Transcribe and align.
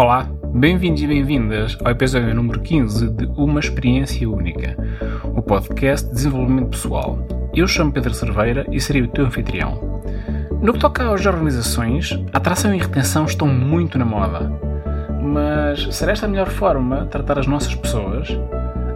Olá, 0.00 0.26
bem-vindos 0.54 1.02
e 1.02 1.06
bem-vindas 1.06 1.76
ao 1.84 1.90
episódio 1.90 2.34
número 2.34 2.58
15 2.58 3.10
de 3.10 3.26
Uma 3.36 3.60
Experiência 3.60 4.26
Única, 4.26 4.74
o 5.36 5.42
podcast 5.42 6.08
de 6.08 6.14
desenvolvimento 6.14 6.70
pessoal. 6.70 7.18
Eu 7.54 7.68
chamo 7.68 7.92
Pedro 7.92 8.14
Cerveira 8.14 8.66
e 8.72 8.80
serei 8.80 9.02
o 9.02 9.08
teu 9.08 9.26
anfitrião. 9.26 10.00
No 10.62 10.72
que 10.72 10.78
toca 10.78 11.12
às 11.12 11.26
organizações, 11.26 12.18
atração 12.32 12.74
e 12.74 12.78
retenção 12.78 13.26
estão 13.26 13.46
muito 13.46 13.98
na 13.98 14.06
moda. 14.06 14.50
Mas 15.22 15.94
será 15.94 16.12
esta 16.12 16.24
a 16.24 16.30
melhor 16.30 16.48
forma 16.48 17.02
de 17.02 17.08
tratar 17.08 17.38
as 17.38 17.46
nossas 17.46 17.74
pessoas? 17.74 18.26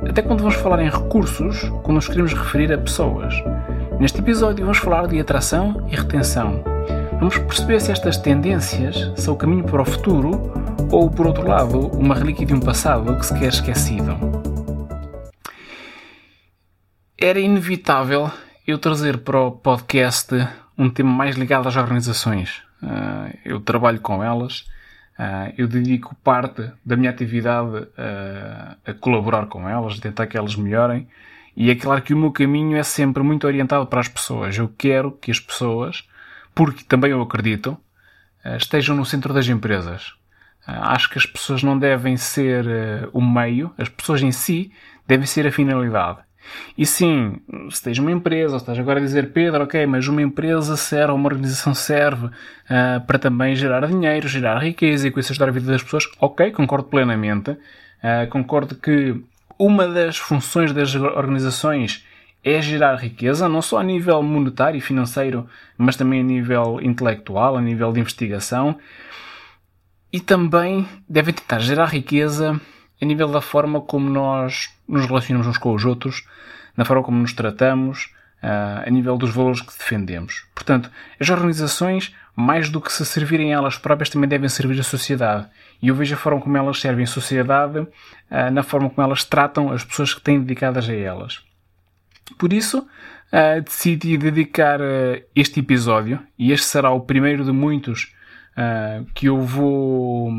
Até 0.08 0.22
quando 0.22 0.40
vamos 0.40 0.54
falar 0.54 0.80
em 0.80 0.88
recursos, 0.88 1.70
quando 1.82 1.96
nos 1.96 2.08
queremos 2.08 2.32
referir 2.32 2.72
a 2.72 2.78
pessoas. 2.78 3.34
Neste 4.00 4.20
episódio 4.20 4.64
vamos 4.64 4.78
falar 4.78 5.06
de 5.06 5.20
atração 5.20 5.86
e 5.86 5.96
retenção. 5.96 6.64
Vamos 7.18 7.36
perceber 7.36 7.78
se 7.80 7.92
estas 7.92 8.16
tendências 8.16 9.12
são 9.16 9.34
o 9.34 9.36
caminho 9.36 9.64
para 9.64 9.82
o 9.82 9.84
futuro 9.84 10.63
ou, 10.90 11.10
por 11.10 11.26
outro 11.26 11.46
lado, 11.46 11.88
uma 11.88 12.14
relíquia 12.14 12.46
de 12.46 12.54
um 12.54 12.60
passado 12.60 13.16
que 13.16 13.26
se 13.26 13.38
quer 13.38 13.48
esquecido. 13.48 14.16
Era 17.18 17.40
inevitável 17.40 18.30
eu 18.66 18.78
trazer 18.78 19.18
para 19.18 19.40
o 19.40 19.52
podcast 19.52 20.34
um 20.76 20.90
tema 20.90 21.10
mais 21.10 21.36
ligado 21.36 21.68
às 21.68 21.76
organizações. 21.76 22.62
Ah, 22.82 23.30
eu 23.44 23.60
trabalho 23.60 24.00
com 24.00 24.22
elas, 24.22 24.66
ah, 25.18 25.52
eu 25.56 25.68
dedico 25.68 26.14
parte 26.16 26.70
da 26.84 26.96
minha 26.96 27.10
atividade 27.10 27.86
a, 27.96 28.76
a 28.84 28.94
colaborar 28.94 29.46
com 29.46 29.68
elas, 29.68 29.98
a 29.98 30.02
tentar 30.02 30.26
que 30.26 30.36
elas 30.36 30.56
melhorem. 30.56 31.08
E 31.56 31.70
é 31.70 31.74
claro 31.74 32.02
que 32.02 32.12
o 32.12 32.16
meu 32.16 32.32
caminho 32.32 32.76
é 32.76 32.82
sempre 32.82 33.22
muito 33.22 33.46
orientado 33.46 33.86
para 33.86 34.00
as 34.00 34.08
pessoas. 34.08 34.58
Eu 34.58 34.68
quero 34.76 35.12
que 35.12 35.30
as 35.30 35.38
pessoas, 35.38 36.06
porque 36.54 36.82
também 36.84 37.12
eu 37.12 37.22
acredito, 37.22 37.78
estejam 38.56 38.96
no 38.96 39.06
centro 39.06 39.32
das 39.32 39.46
empresas. 39.46 40.14
Acho 40.66 41.10
que 41.10 41.18
as 41.18 41.26
pessoas 41.26 41.62
não 41.62 41.78
devem 41.78 42.16
ser 42.16 42.64
o 43.12 43.20
meio, 43.20 43.72
as 43.76 43.88
pessoas 43.88 44.22
em 44.22 44.32
si 44.32 44.72
devem 45.06 45.26
ser 45.26 45.46
a 45.46 45.52
finalidade. 45.52 46.18
E 46.76 46.84
sim, 46.84 47.40
se 47.70 47.82
tens 47.82 47.98
uma 47.98 48.10
empresa, 48.10 48.54
ou 48.54 48.58
estás 48.58 48.78
agora 48.78 48.98
a 48.98 49.02
dizer, 49.02 49.32
Pedro, 49.32 49.62
ok, 49.64 49.86
mas 49.86 50.06
uma 50.08 50.22
empresa 50.22 50.76
serve, 50.76 51.12
uma 51.12 51.28
organização 51.28 51.74
serve 51.74 52.26
uh, 52.26 53.00
para 53.06 53.18
também 53.18 53.54
gerar 53.54 53.86
dinheiro, 53.86 54.28
gerar 54.28 54.58
riqueza 54.58 55.08
e 55.08 55.10
com 55.10 55.20
isso 55.20 55.32
ajudar 55.32 55.48
a 55.48 55.52
vida 55.52 55.70
das 55.70 55.82
pessoas, 55.82 56.04
ok, 56.20 56.50
concordo 56.52 56.88
plenamente. 56.88 57.50
Uh, 57.50 58.28
concordo 58.30 58.74
que 58.74 59.20
uma 59.58 59.86
das 59.86 60.18
funções 60.18 60.72
das 60.72 60.94
organizações 60.94 62.04
é 62.42 62.60
gerar 62.60 62.96
riqueza, 62.96 63.48
não 63.48 63.62
só 63.62 63.78
a 63.78 63.82
nível 63.82 64.22
monetário 64.22 64.76
e 64.76 64.80
financeiro, 64.80 65.48
mas 65.78 65.96
também 65.96 66.20
a 66.20 66.24
nível 66.24 66.78
intelectual, 66.82 67.56
a 67.56 67.62
nível 67.62 67.90
de 67.90 68.00
investigação. 68.00 68.76
E 70.14 70.20
também 70.20 70.88
devem 71.08 71.34
tentar 71.34 71.58
gerar 71.58 71.86
riqueza 71.86 72.60
a 73.02 73.04
nível 73.04 73.26
da 73.26 73.40
forma 73.40 73.80
como 73.80 74.08
nós 74.08 74.72
nos 74.86 75.06
relacionamos 75.06 75.48
uns 75.48 75.58
com 75.58 75.74
os 75.74 75.84
outros, 75.84 76.24
na 76.76 76.84
forma 76.84 77.02
como 77.02 77.18
nos 77.18 77.32
tratamos, 77.32 78.14
a 78.40 78.88
nível 78.88 79.18
dos 79.18 79.34
valores 79.34 79.60
que 79.60 79.76
defendemos. 79.76 80.46
Portanto, 80.54 80.88
as 81.18 81.28
organizações, 81.28 82.14
mais 82.36 82.70
do 82.70 82.80
que 82.80 82.92
se 82.92 83.04
servirem 83.04 83.52
elas 83.52 83.76
próprias, 83.76 84.08
também 84.08 84.28
devem 84.28 84.48
servir 84.48 84.78
a 84.78 84.84
sociedade. 84.84 85.48
E 85.82 85.88
eu 85.88 85.96
vejo 85.96 86.14
a 86.14 86.18
forma 86.18 86.40
como 86.40 86.56
elas 86.56 86.80
servem 86.80 87.02
a 87.02 87.08
sociedade 87.08 87.84
na 88.52 88.62
forma 88.62 88.88
como 88.90 89.04
elas 89.04 89.24
tratam 89.24 89.72
as 89.72 89.82
pessoas 89.82 90.14
que 90.14 90.20
têm 90.20 90.40
dedicadas 90.40 90.88
a 90.88 90.94
elas. 90.94 91.42
Por 92.38 92.52
isso, 92.52 92.86
decidi 93.64 94.16
dedicar 94.16 94.78
este 95.34 95.58
episódio, 95.58 96.20
e 96.38 96.52
este 96.52 96.66
será 96.66 96.92
o 96.92 97.00
primeiro 97.00 97.44
de 97.44 97.50
muitos 97.50 98.14
que 99.14 99.26
eu 99.26 99.40
vou 99.40 100.30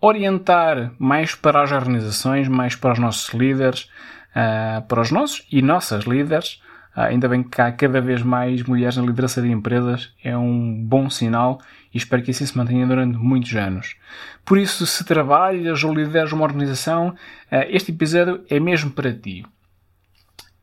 orientar 0.00 0.92
mais 0.98 1.34
para 1.34 1.62
as 1.62 1.72
organizações, 1.72 2.48
mais 2.48 2.76
para 2.76 2.92
os 2.92 2.98
nossos 2.98 3.32
líderes, 3.34 3.90
uh, 4.30 4.82
para 4.86 5.00
os 5.00 5.10
nossos 5.10 5.46
e 5.50 5.62
nossas 5.62 6.04
líderes. 6.04 6.60
Uh, 6.96 7.00
ainda 7.00 7.28
bem 7.28 7.42
que 7.42 7.60
há 7.60 7.72
cada 7.72 8.00
vez 8.00 8.22
mais 8.22 8.62
mulheres 8.62 8.96
na 8.96 9.04
liderança 9.04 9.42
de 9.42 9.50
empresas, 9.50 10.14
é 10.22 10.36
um 10.36 10.82
bom 10.84 11.10
sinal 11.10 11.60
e 11.92 11.98
espero 11.98 12.22
que 12.22 12.30
assim 12.30 12.46
se 12.46 12.56
mantenha 12.56 12.86
durante 12.86 13.16
muitos 13.16 13.54
anos. 13.54 13.96
Por 14.44 14.58
isso, 14.58 14.86
se 14.86 15.04
trabalhas 15.04 15.82
ou 15.82 15.94
lideras 15.94 16.32
uma 16.32 16.44
organização, 16.44 17.08
uh, 17.08 17.66
este 17.68 17.90
episódio 17.92 18.44
é 18.48 18.60
mesmo 18.60 18.90
para 18.90 19.12
ti. 19.12 19.44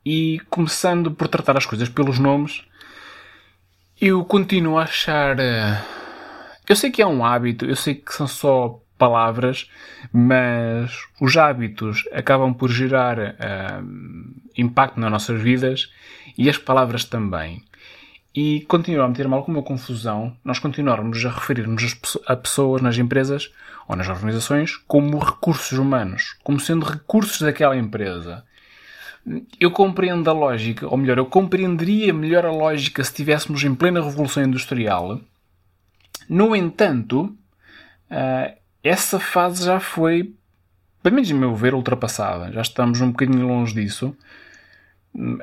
E 0.05 0.41
começando 0.49 1.11
por 1.11 1.27
tratar 1.27 1.57
as 1.57 1.65
coisas 1.65 1.87
pelos 1.87 2.19
nomes, 2.19 2.63
eu 3.99 4.23
continuo 4.25 4.77
a 4.77 4.83
achar. 4.83 5.37
Eu 6.67 6.75
sei 6.75 6.91
que 6.91 7.01
é 7.01 7.07
um 7.07 7.25
hábito, 7.25 7.65
eu 7.65 7.75
sei 7.75 7.95
que 7.95 8.13
são 8.13 8.27
só 8.27 8.79
palavras, 8.97 9.69
mas 10.11 10.91
os 11.19 11.35
hábitos 11.35 12.03
acabam 12.13 12.53
por 12.53 12.69
gerar 12.69 13.19
uh, 13.19 14.33
impacto 14.57 14.99
nas 14.99 15.11
nossas 15.11 15.41
vidas 15.41 15.91
e 16.37 16.49
as 16.49 16.57
palavras 16.57 17.03
também. 17.03 17.63
E 18.35 18.61
continua 18.61 19.05
a 19.05 19.07
meter-me 19.07 19.33
alguma 19.35 19.61
confusão 19.61 20.35
nós 20.43 20.57
continuarmos 20.57 21.23
a 21.25 21.29
referir-nos 21.29 22.17
a 22.25 22.35
pessoas 22.35 22.81
nas 22.81 22.97
empresas 22.97 23.51
ou 23.87 23.95
nas 23.95 24.07
organizações 24.07 24.77
como 24.87 25.19
recursos 25.19 25.77
humanos, 25.77 26.35
como 26.43 26.59
sendo 26.59 26.85
recursos 26.85 27.41
daquela 27.41 27.77
empresa. 27.77 28.43
Eu 29.59 29.69
compreendo 29.71 30.29
a 30.29 30.33
lógica, 30.33 30.87
ou 30.87 30.97
melhor, 30.97 31.17
eu 31.17 31.25
compreenderia 31.25 32.13
melhor 32.13 32.45
a 32.45 32.51
lógica 32.51 33.03
se 33.03 33.11
estivéssemos 33.11 33.63
em 33.63 33.75
plena 33.75 34.01
Revolução 34.01 34.43
Industrial. 34.43 35.21
No 36.29 36.55
entanto, 36.55 37.35
uh, 38.09 38.55
essa 38.83 39.19
fase 39.19 39.65
já 39.65 39.79
foi, 39.79 40.33
pelo 41.01 41.15
menos 41.15 41.31
a 41.31 41.33
meu 41.33 41.55
ver, 41.55 41.73
ultrapassada. 41.73 42.51
Já 42.51 42.61
estamos 42.61 43.01
um 43.01 43.11
bocadinho 43.11 43.47
longe 43.47 43.73
disso. 43.73 44.15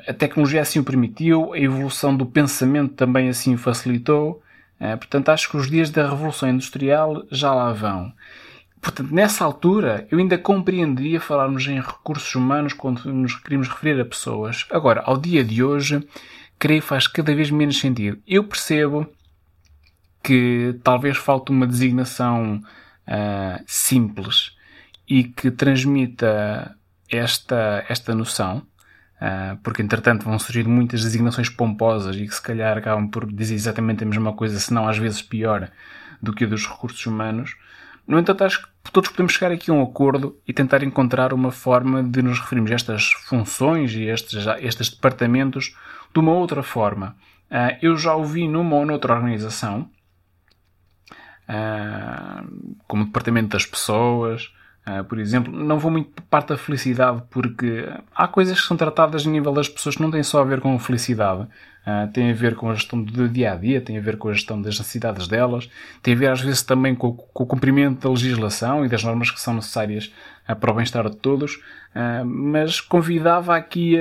A 0.07 0.13
tecnologia 0.13 0.61
assim 0.61 0.79
o 0.79 0.83
permitiu, 0.83 1.53
a 1.53 1.59
evolução 1.59 2.15
do 2.15 2.25
pensamento 2.25 2.93
também 2.93 3.29
assim 3.29 3.55
o 3.55 3.57
facilitou. 3.57 4.41
Eh, 4.79 4.95
portanto, 4.95 5.29
acho 5.29 5.49
que 5.49 5.57
os 5.57 5.69
dias 5.69 5.89
da 5.89 6.09
Revolução 6.09 6.49
Industrial 6.49 7.23
já 7.31 7.53
lá 7.53 7.71
vão. 7.71 8.11
Portanto, 8.81 9.13
nessa 9.13 9.45
altura, 9.45 10.07
eu 10.11 10.17
ainda 10.17 10.39
compreenderia 10.39 11.21
falarmos 11.21 11.67
em 11.67 11.79
recursos 11.79 12.33
humanos 12.33 12.73
quando 12.73 13.05
nos 13.13 13.35
queríamos 13.35 13.69
referir 13.69 14.01
a 14.01 14.05
pessoas. 14.05 14.65
Agora, 14.71 15.01
ao 15.05 15.17
dia 15.17 15.43
de 15.43 15.63
hoje, 15.63 16.03
creio 16.57 16.81
que 16.81 16.87
faz 16.87 17.07
cada 17.07 17.33
vez 17.35 17.51
menos 17.51 17.79
sentido. 17.79 18.17
Eu 18.27 18.43
percebo 18.43 19.07
que 20.23 20.79
talvez 20.83 21.17
falte 21.17 21.51
uma 21.51 21.65
designação 21.67 22.61
uh, 23.07 23.63
simples 23.65 24.55
e 25.07 25.23
que 25.23 25.51
transmita 25.51 26.75
esta, 27.09 27.83
esta 27.89 28.15
noção, 28.15 28.59
uh, 29.17 29.57
porque 29.63 29.81
entretanto 29.81 30.23
vão 30.23 30.37
surgir 30.39 30.67
muitas 30.67 31.03
designações 31.03 31.49
pomposas 31.49 32.15
e 32.15 32.27
que 32.27 32.35
se 32.35 32.41
calhar 32.41 32.77
acabam 32.77 33.09
por 33.09 33.31
dizer 33.31 33.55
exatamente 33.55 34.03
a 34.03 34.07
mesma 34.07 34.33
coisa, 34.33 34.59
se 34.59 34.73
não 34.73 34.87
às 34.87 34.97
vezes 34.97 35.21
pior 35.21 35.69
do 36.21 36.33
que 36.33 36.45
a 36.45 36.47
dos 36.47 36.67
recursos 36.67 37.05
humanos. 37.05 37.55
No 38.07 38.19
entanto, 38.19 38.43
acho 38.43 38.61
que 38.83 38.91
todos 38.91 39.09
podemos 39.09 39.33
chegar 39.33 39.51
aqui 39.51 39.71
a 39.71 39.73
um 39.73 39.81
acordo 39.81 40.37
e 40.47 40.53
tentar 40.53 40.83
encontrar 40.83 41.33
uma 41.33 41.51
forma 41.51 42.03
de 42.03 42.21
nos 42.21 42.39
referirmos 42.39 42.71
a 42.71 42.75
estas 42.75 43.11
funções 43.11 43.93
e 43.93 44.09
a 44.09 44.13
estes, 44.13 44.45
estes 44.59 44.89
departamentos 44.89 45.75
de 46.13 46.19
uma 46.19 46.31
outra 46.31 46.63
forma. 46.63 47.15
Uh, 47.49 47.77
eu 47.81 47.97
já 47.97 48.15
ouvi 48.15 48.47
numa 48.47 48.75
ou 48.77 48.85
noutra 48.85 49.13
organização 49.13 49.89
como 52.87 53.05
departamento 53.05 53.49
das 53.49 53.65
pessoas, 53.65 54.51
uh, 54.87 55.03
por 55.03 55.19
exemplo. 55.19 55.51
Não 55.51 55.77
vou 55.77 55.91
muito 55.91 56.09
para 56.09 56.23
parte 56.25 56.49
da 56.49 56.57
felicidade, 56.57 57.21
porque 57.29 57.87
há 58.15 58.27
coisas 58.27 58.59
que 58.59 58.67
são 58.67 58.77
tratadas 58.77 59.25
a 59.25 59.29
nível 59.29 59.53
das 59.53 59.67
pessoas 59.67 59.95
que 59.95 60.01
não 60.01 60.11
têm 60.11 60.23
só 60.23 60.41
a 60.41 60.45
ver 60.45 60.61
com 60.61 60.75
a 60.75 60.79
felicidade. 60.79 61.41
Uh, 61.81 62.11
tem 62.13 62.29
a 62.29 62.33
ver 62.33 62.55
com 62.55 62.69
a 62.69 62.75
gestão 62.75 63.01
do 63.01 63.27
dia 63.27 63.53
a 63.53 63.55
dia, 63.55 63.81
tem 63.81 63.97
a 63.97 64.01
ver 64.01 64.17
com 64.17 64.29
a 64.29 64.33
gestão 64.33 64.61
das 64.61 64.77
necessidades 64.77 65.27
delas, 65.27 65.67
tem 66.03 66.13
a 66.13 66.17
ver 66.17 66.29
às 66.29 66.39
vezes 66.39 66.61
também 66.61 66.93
com, 66.93 67.13
com 67.13 67.43
o 67.43 67.47
cumprimento 67.47 68.01
da 68.01 68.09
legislação 68.09 68.85
e 68.85 68.89
das 68.89 69.03
normas 69.03 69.31
que 69.31 69.41
são 69.41 69.55
necessárias 69.55 70.13
para 70.59 70.71
o 70.71 70.75
bem-estar 70.75 71.09
de 71.09 71.15
todos. 71.15 71.59
mas 72.23 72.79
convidava 72.81 73.55
aqui 73.55 73.97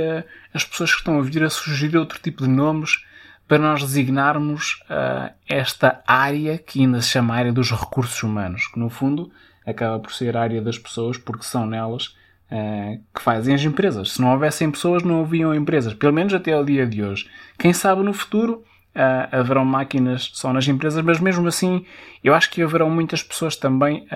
as 0.53 0.65
pessoas 0.65 0.91
que 0.91 0.99
estão 0.99 1.19
a 1.19 1.23
vir 1.23 1.43
a 1.43 1.49
sugerir 1.49 1.97
outro 1.97 2.19
tipo 2.21 2.43
de 2.43 2.51
nomes 2.51 3.03
para 3.51 3.59
nós 3.59 3.83
designarmos 3.83 4.81
uh, 4.85 5.35
esta 5.49 6.01
área 6.07 6.57
que 6.57 6.83
ainda 6.83 7.03
se 7.03 7.09
chama 7.09 7.35
área 7.35 7.53
dos 7.53 7.73
recursos 7.73 8.23
humanos, 8.23 8.69
que 8.69 8.79
no 8.79 8.89
fundo 8.89 9.29
acaba 9.67 9.99
por 9.99 10.13
ser 10.13 10.37
a 10.37 10.43
área 10.43 10.63
das 10.63 10.79
pessoas, 10.79 11.19
porque 11.19 11.43
são 11.43 11.67
nelas 11.67 12.15
uh, 12.49 13.03
que 13.13 13.21
fazem 13.21 13.53
as 13.53 13.65
empresas. 13.65 14.13
Se 14.13 14.21
não 14.21 14.31
houvessem 14.31 14.71
pessoas, 14.71 15.03
não 15.03 15.23
haviam 15.23 15.53
empresas, 15.53 15.93
pelo 15.93 16.13
menos 16.13 16.33
até 16.33 16.53
ao 16.53 16.65
dia 16.65 16.87
de 16.87 17.03
hoje. 17.03 17.29
Quem 17.59 17.73
sabe 17.73 18.05
no 18.05 18.13
futuro 18.13 18.63
uh, 18.95 19.37
haverão 19.37 19.65
máquinas 19.65 20.31
só 20.33 20.53
nas 20.53 20.69
empresas, 20.69 21.03
mas 21.03 21.19
mesmo 21.19 21.49
assim 21.49 21.85
eu 22.23 22.33
acho 22.33 22.53
que 22.53 22.63
haverão 22.63 22.89
muitas 22.89 23.21
pessoas 23.21 23.57
também 23.57 24.07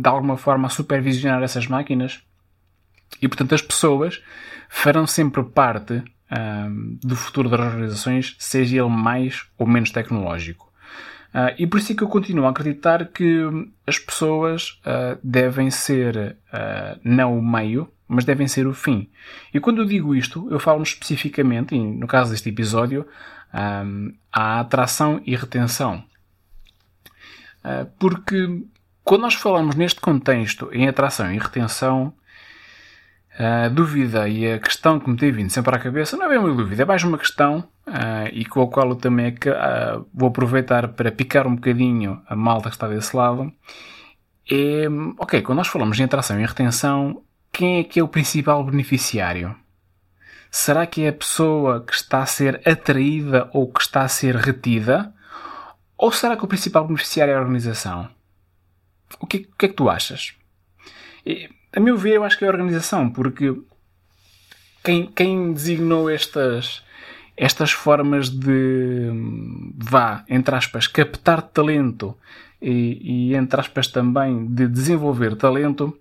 de 0.00 0.08
alguma 0.08 0.36
forma 0.36 0.66
a 0.66 0.70
supervisionar 0.70 1.44
essas 1.44 1.68
máquinas 1.68 2.24
e 3.22 3.28
portanto 3.28 3.54
as 3.54 3.62
pessoas 3.62 4.20
farão 4.68 5.06
sempre 5.06 5.44
parte 5.44 6.02
um, 6.30 6.98
do 7.02 7.16
futuro 7.16 7.48
das 7.48 7.60
organizações, 7.60 8.36
seja 8.38 8.78
ele 8.78 8.88
mais 8.88 9.46
ou 9.58 9.66
menos 9.66 9.90
tecnológico. 9.90 10.72
Uh, 11.34 11.50
e 11.58 11.66
por 11.66 11.80
isso 11.80 11.92
é 11.92 11.96
que 11.96 12.02
eu 12.02 12.08
continuo 12.08 12.46
a 12.46 12.50
acreditar 12.50 13.06
que 13.06 13.42
as 13.84 13.98
pessoas 13.98 14.80
uh, 14.86 15.18
devem 15.22 15.68
ser 15.68 16.36
uh, 16.52 17.00
não 17.02 17.36
o 17.36 17.44
meio, 17.44 17.90
mas 18.06 18.24
devem 18.24 18.46
ser 18.46 18.68
o 18.68 18.72
fim. 18.72 19.10
E 19.52 19.58
quando 19.58 19.82
eu 19.82 19.84
digo 19.84 20.14
isto, 20.14 20.46
eu 20.50 20.60
falo 20.60 20.82
especificamente, 20.82 21.76
no 21.76 22.06
caso 22.06 22.30
deste 22.30 22.48
episódio, 22.48 23.04
um, 23.52 24.14
à 24.32 24.60
atração 24.60 25.20
e 25.24 25.34
retenção. 25.34 26.04
porque 27.98 28.62
quando 29.02 29.22
nós 29.22 29.34
falamos 29.34 29.74
neste 29.74 30.00
contexto 30.00 30.68
em 30.72 30.86
atração 30.86 31.32
e 31.32 31.38
retenção, 31.38 32.12
a 33.36 33.68
dúvida 33.68 34.28
e 34.28 34.52
a 34.52 34.58
questão 34.58 35.00
que 35.00 35.10
me 35.10 35.16
tem 35.16 35.32
vindo 35.32 35.50
sempre 35.50 35.74
à 35.74 35.78
cabeça 35.78 36.16
não 36.16 36.26
é 36.26 36.28
bem 36.28 36.38
uma 36.38 36.54
dúvida, 36.54 36.82
é 36.82 36.86
mais 36.86 37.02
uma 37.02 37.18
questão 37.18 37.68
uh, 37.86 38.28
e 38.32 38.44
com 38.44 38.62
a 38.62 38.68
qual 38.68 38.90
eu 38.90 38.96
também 38.96 39.30
uh, 39.30 40.06
vou 40.14 40.28
aproveitar 40.28 40.88
para 40.88 41.10
picar 41.10 41.46
um 41.46 41.56
bocadinho 41.56 42.22
a 42.28 42.36
malta 42.36 42.68
que 42.68 42.76
está 42.76 42.86
desse 42.86 43.16
lado. 43.16 43.52
É, 44.50 44.86
ok, 45.18 45.42
quando 45.42 45.58
nós 45.58 45.68
falamos 45.68 45.96
de 45.96 46.04
atração 46.04 46.38
e 46.38 46.46
retenção, 46.46 47.22
quem 47.50 47.78
é 47.78 47.84
que 47.84 47.98
é 47.98 48.04
o 48.04 48.08
principal 48.08 48.62
beneficiário? 48.62 49.56
Será 50.50 50.86
que 50.86 51.02
é 51.02 51.08
a 51.08 51.12
pessoa 51.12 51.84
que 51.84 51.92
está 51.92 52.22
a 52.22 52.26
ser 52.26 52.60
atraída 52.64 53.50
ou 53.52 53.72
que 53.72 53.80
está 53.80 54.02
a 54.02 54.08
ser 54.08 54.36
retida? 54.36 55.12
Ou 55.96 56.12
será 56.12 56.36
que 56.36 56.44
o 56.44 56.48
principal 56.48 56.86
beneficiário 56.86 57.32
é 57.32 57.36
a 57.36 57.40
organização? 57.40 58.08
O 59.18 59.26
que, 59.26 59.38
o 59.38 59.56
que 59.56 59.66
é 59.66 59.68
que 59.68 59.74
tu 59.74 59.90
achas? 59.90 60.36
A 61.74 61.80
meu 61.80 61.96
ver, 61.96 62.14
eu 62.14 62.24
acho 62.24 62.38
que 62.38 62.44
é 62.44 62.48
a 62.48 62.50
organização, 62.50 63.10
porque 63.10 63.52
quem, 64.84 65.06
quem 65.06 65.52
designou 65.52 66.08
estas, 66.08 66.84
estas 67.36 67.72
formas 67.72 68.28
de, 68.28 69.10
vá, 69.76 70.24
entre 70.28 70.54
aspas, 70.54 70.86
captar 70.86 71.42
talento 71.42 72.16
e, 72.62 73.30
e 73.30 73.34
entre 73.34 73.60
aspas, 73.60 73.88
também 73.88 74.46
de 74.46 74.68
desenvolver 74.68 75.34
talento, 75.34 75.98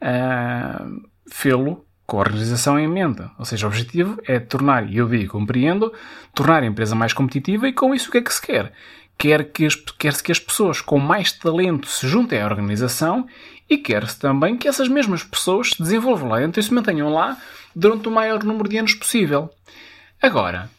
uh, 0.00 1.08
fê-lo 1.28 1.84
com 2.06 2.18
a 2.18 2.20
organização 2.20 2.78
em 2.78 2.86
mente. 2.86 3.22
Ou 3.38 3.44
seja, 3.44 3.66
o 3.66 3.70
objetivo 3.70 4.20
é 4.24 4.38
tornar, 4.38 4.88
e 4.88 4.98
eu 4.98 5.06
vi 5.08 5.22
e 5.22 5.26
compreendo, 5.26 5.92
tornar 6.34 6.62
a 6.62 6.66
empresa 6.66 6.94
mais 6.94 7.12
competitiva 7.12 7.66
e 7.66 7.72
com 7.72 7.94
isso 7.94 8.08
o 8.08 8.12
que 8.12 8.18
é 8.18 8.22
que 8.22 8.32
se 8.32 8.42
quer? 8.42 8.72
Quer 9.18 9.52
que 9.52 9.66
as, 9.66 9.74
quer-se 9.74 10.22
que 10.22 10.32
as 10.32 10.38
pessoas 10.38 10.80
com 10.80 10.98
mais 10.98 11.32
talento 11.32 11.88
se 11.88 12.06
juntem 12.06 12.40
à 12.40 12.44
organização 12.44 13.26
e 13.68 13.78
quer-se 13.78 14.18
também 14.18 14.56
que 14.56 14.68
essas 14.68 14.88
mesmas 14.88 15.22
pessoas 15.22 15.70
se 15.70 15.82
desenvolvam 15.82 16.28
lá 16.30 16.42
e 16.42 16.62
se 16.62 16.72
mantenham 16.72 17.08
lá 17.08 17.36
durante 17.74 18.08
o 18.08 18.12
maior 18.12 18.42
número 18.44 18.68
de 18.68 18.78
anos 18.78 18.94
possível. 18.94 19.50
Agora, 20.20 20.70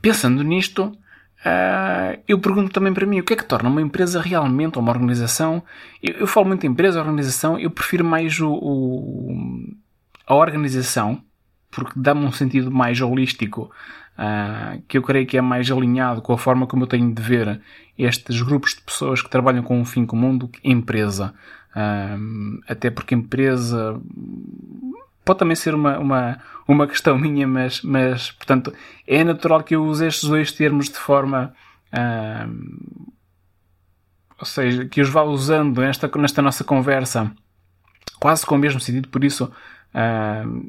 pensando 0.00 0.42
nisto, 0.42 0.84
uh, 0.84 2.20
eu 2.28 2.38
pergunto 2.38 2.70
também 2.70 2.92
para 2.92 3.06
mim 3.06 3.20
o 3.20 3.24
que 3.24 3.32
é 3.32 3.36
que 3.36 3.44
torna 3.44 3.68
uma 3.68 3.82
empresa 3.82 4.20
realmente 4.20 4.78
uma 4.78 4.92
organização. 4.92 5.62
Eu, 6.02 6.26
falo 6.26 6.46
muito 6.46 6.64
em 6.64 6.70
empresa, 6.70 7.00
organização, 7.00 7.58
eu 7.58 7.70
prefiro 7.70 8.04
mais 8.04 8.38
o, 8.40 8.52
o 8.52 9.66
a 10.26 10.34
organização, 10.34 11.20
porque 11.70 11.92
dá-me 11.96 12.24
um 12.24 12.30
sentido 12.30 12.70
mais 12.70 13.00
holístico, 13.00 13.70
uh, 14.16 14.80
que 14.86 14.96
eu 14.96 15.02
creio 15.02 15.26
que 15.26 15.36
é 15.36 15.40
mais 15.40 15.68
alinhado 15.70 16.22
com 16.22 16.32
a 16.32 16.38
forma 16.38 16.68
como 16.68 16.84
eu 16.84 16.86
tenho 16.86 17.12
de 17.12 17.20
ver 17.20 17.60
estes 17.98 18.40
grupos 18.40 18.74
de 18.74 18.82
pessoas 18.82 19.20
que 19.20 19.28
trabalham 19.28 19.62
com 19.64 19.80
um 19.80 19.84
fim 19.84 20.06
comum 20.06 20.38
do 20.38 20.46
que 20.46 20.60
empresa. 20.62 21.34
Uh, 21.70 22.60
até 22.68 22.90
porque 22.90 23.14
empresa 23.14 24.00
pode 25.24 25.38
também 25.38 25.54
ser 25.54 25.74
uma, 25.74 25.98
uma, 25.98 26.38
uma 26.66 26.86
questão 26.86 27.16
minha, 27.16 27.46
mas, 27.46 27.82
mas 27.82 28.32
portanto 28.32 28.72
é 29.06 29.22
natural 29.22 29.62
que 29.62 29.76
eu 29.76 29.84
use 29.84 30.04
estes 30.04 30.28
dois 30.28 30.50
termos 30.50 30.88
de 30.88 30.96
forma 30.96 31.54
uh, 31.92 33.10
ou 34.36 34.46
seja, 34.46 34.84
que 34.86 35.00
os 35.00 35.08
vá 35.08 35.22
usando 35.22 35.80
nesta, 35.80 36.10
nesta 36.18 36.42
nossa 36.42 36.64
conversa 36.64 37.30
quase 38.18 38.44
com 38.44 38.56
o 38.56 38.58
mesmo 38.58 38.80
sentido, 38.80 39.08
por 39.08 39.22
isso 39.22 39.52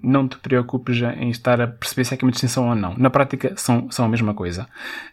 não 0.02 0.28
te 0.28 0.38
preocupes 0.38 0.98
em 1.02 1.30
estar 1.30 1.62
a 1.62 1.68
perceber 1.68 2.06
se 2.06 2.14
é 2.14 2.18
que 2.18 2.24
é 2.24 2.26
uma 2.26 2.32
distinção 2.32 2.70
ou 2.70 2.76
não. 2.76 2.96
Na 2.98 3.10
prática 3.10 3.54
são, 3.56 3.90
são 3.92 4.06
a 4.06 4.10
mesma 4.10 4.34
coisa. 4.34 4.64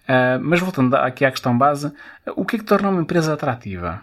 Uh, 0.04 0.40
mas 0.40 0.60
voltando 0.60 0.94
aqui 0.96 1.24
à 1.24 1.30
questão 1.30 1.56
base, 1.56 1.92
o 2.34 2.44
que 2.44 2.56
é 2.56 2.58
que 2.58 2.64
torna 2.64 2.88
uma 2.88 3.02
empresa 3.02 3.34
atrativa? 3.34 4.00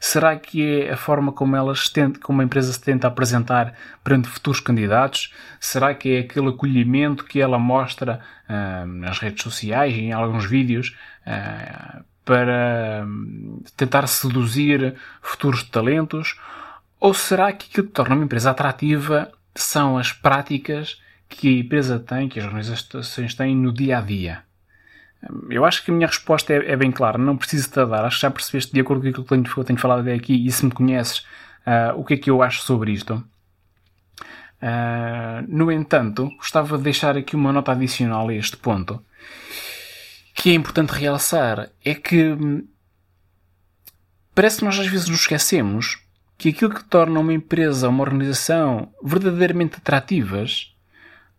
Será 0.00 0.36
que 0.36 0.82
é 0.82 0.92
a 0.92 0.96
forma 0.96 1.32
como, 1.32 1.56
elas 1.56 1.88
tenta, 1.88 2.18
como 2.20 2.40
a 2.40 2.44
empresa 2.44 2.72
se 2.72 2.80
tenta 2.80 3.08
apresentar 3.08 3.74
perante 4.04 4.28
futuros 4.28 4.60
candidatos? 4.60 5.32
Será 5.58 5.94
que 5.94 6.16
é 6.16 6.18
aquele 6.20 6.48
acolhimento 6.48 7.24
que 7.24 7.40
ela 7.40 7.58
mostra 7.58 8.20
uh, 8.48 8.86
nas 8.86 9.18
redes 9.18 9.42
sociais 9.42 9.94
e 9.94 10.00
em 10.00 10.12
alguns 10.12 10.44
vídeos 10.44 10.96
para 12.24 13.06
tentar 13.76 14.06
seduzir 14.06 14.94
futuros 15.20 15.62
talentos? 15.62 16.38
Ou 17.00 17.14
será 17.14 17.52
que 17.52 17.66
aquilo 17.70 17.86
que 17.86 17.92
torna 17.92 18.14
uma 18.14 18.24
empresa 18.24 18.50
atrativa 18.50 19.30
são 19.54 19.98
as 19.98 20.12
práticas 20.12 21.00
que 21.28 21.48
a 21.48 21.60
empresa 21.60 21.98
tem, 21.98 22.28
que 22.28 22.38
as 22.38 22.46
organizações 22.46 23.34
têm 23.34 23.54
no 23.54 23.72
dia 23.72 23.98
a 23.98 24.00
dia? 24.00 24.47
Eu 25.50 25.64
acho 25.64 25.84
que 25.84 25.90
a 25.90 25.94
minha 25.94 26.06
resposta 26.06 26.52
é, 26.52 26.72
é 26.72 26.76
bem 26.76 26.92
clara, 26.92 27.18
não 27.18 27.36
preciso 27.36 27.68
te 27.70 27.84
dar. 27.84 28.04
Acho 28.04 28.16
que 28.16 28.22
já 28.22 28.30
percebeste, 28.30 28.72
de 28.72 28.80
acordo 28.80 29.02
com 29.02 29.08
aquilo 29.08 29.24
que 29.24 29.58
eu 29.58 29.64
tenho, 29.64 29.78
falado 29.78 30.00
até 30.00 30.14
aqui, 30.14 30.46
e 30.46 30.50
se 30.52 30.64
me 30.64 30.70
conheces, 30.70 31.18
uh, 31.66 31.96
o 31.96 32.04
que 32.04 32.14
é 32.14 32.16
que 32.16 32.30
eu 32.30 32.42
acho 32.42 32.62
sobre 32.62 32.92
isto. 32.92 33.24
Uh, 34.60 35.44
no 35.48 35.70
entanto, 35.70 36.30
gostava 36.36 36.76
de 36.76 36.84
deixar 36.84 37.16
aqui 37.16 37.36
uma 37.36 37.52
nota 37.52 37.72
adicional 37.72 38.28
a 38.28 38.34
este 38.34 38.56
ponto, 38.56 39.04
que 40.34 40.50
é 40.50 40.54
importante 40.54 40.90
realçar, 40.90 41.70
é 41.84 41.94
que 41.94 42.32
hum, 42.32 42.66
parece 44.34 44.58
que 44.58 44.64
nós 44.64 44.78
às 44.78 44.86
vezes 44.86 45.08
nos 45.08 45.20
esquecemos 45.20 45.98
que 46.36 46.50
aquilo 46.50 46.72
que 46.72 46.84
torna 46.84 47.18
uma 47.18 47.32
empresa, 47.32 47.88
uma 47.88 48.02
organização 48.02 48.92
verdadeiramente 49.02 49.76
atrativas 49.76 50.72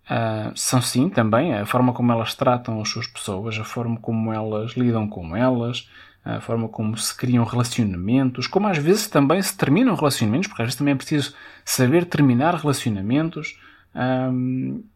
uh, 0.09 0.51
são 0.55 0.81
sim 0.81 1.09
também 1.09 1.53
a 1.53 1.65
forma 1.65 1.93
como 1.93 2.11
elas 2.11 2.33
tratam 2.33 2.81
as 2.81 2.89
suas 2.89 3.07
pessoas, 3.07 3.57
a 3.57 3.63
forma 3.63 3.97
como 3.99 4.33
elas 4.33 4.71
lidam 4.71 5.07
com 5.07 5.35
elas, 5.35 5.89
a 6.23 6.41
forma 6.41 6.67
como 6.67 6.97
se 6.97 7.15
criam 7.15 7.43
relacionamentos, 7.43 8.47
como 8.47 8.67
às 8.67 8.77
vezes 8.77 9.07
também 9.07 9.41
se 9.41 9.55
terminam 9.57 9.95
relacionamentos, 9.95 10.47
porque 10.47 10.61
às 10.61 10.67
vezes 10.67 10.77
também 10.77 10.93
é 10.93 10.97
preciso 10.97 11.33
saber 11.63 12.05
terminar 12.05 12.55
relacionamentos. 12.55 13.59
Ah, 13.95 14.29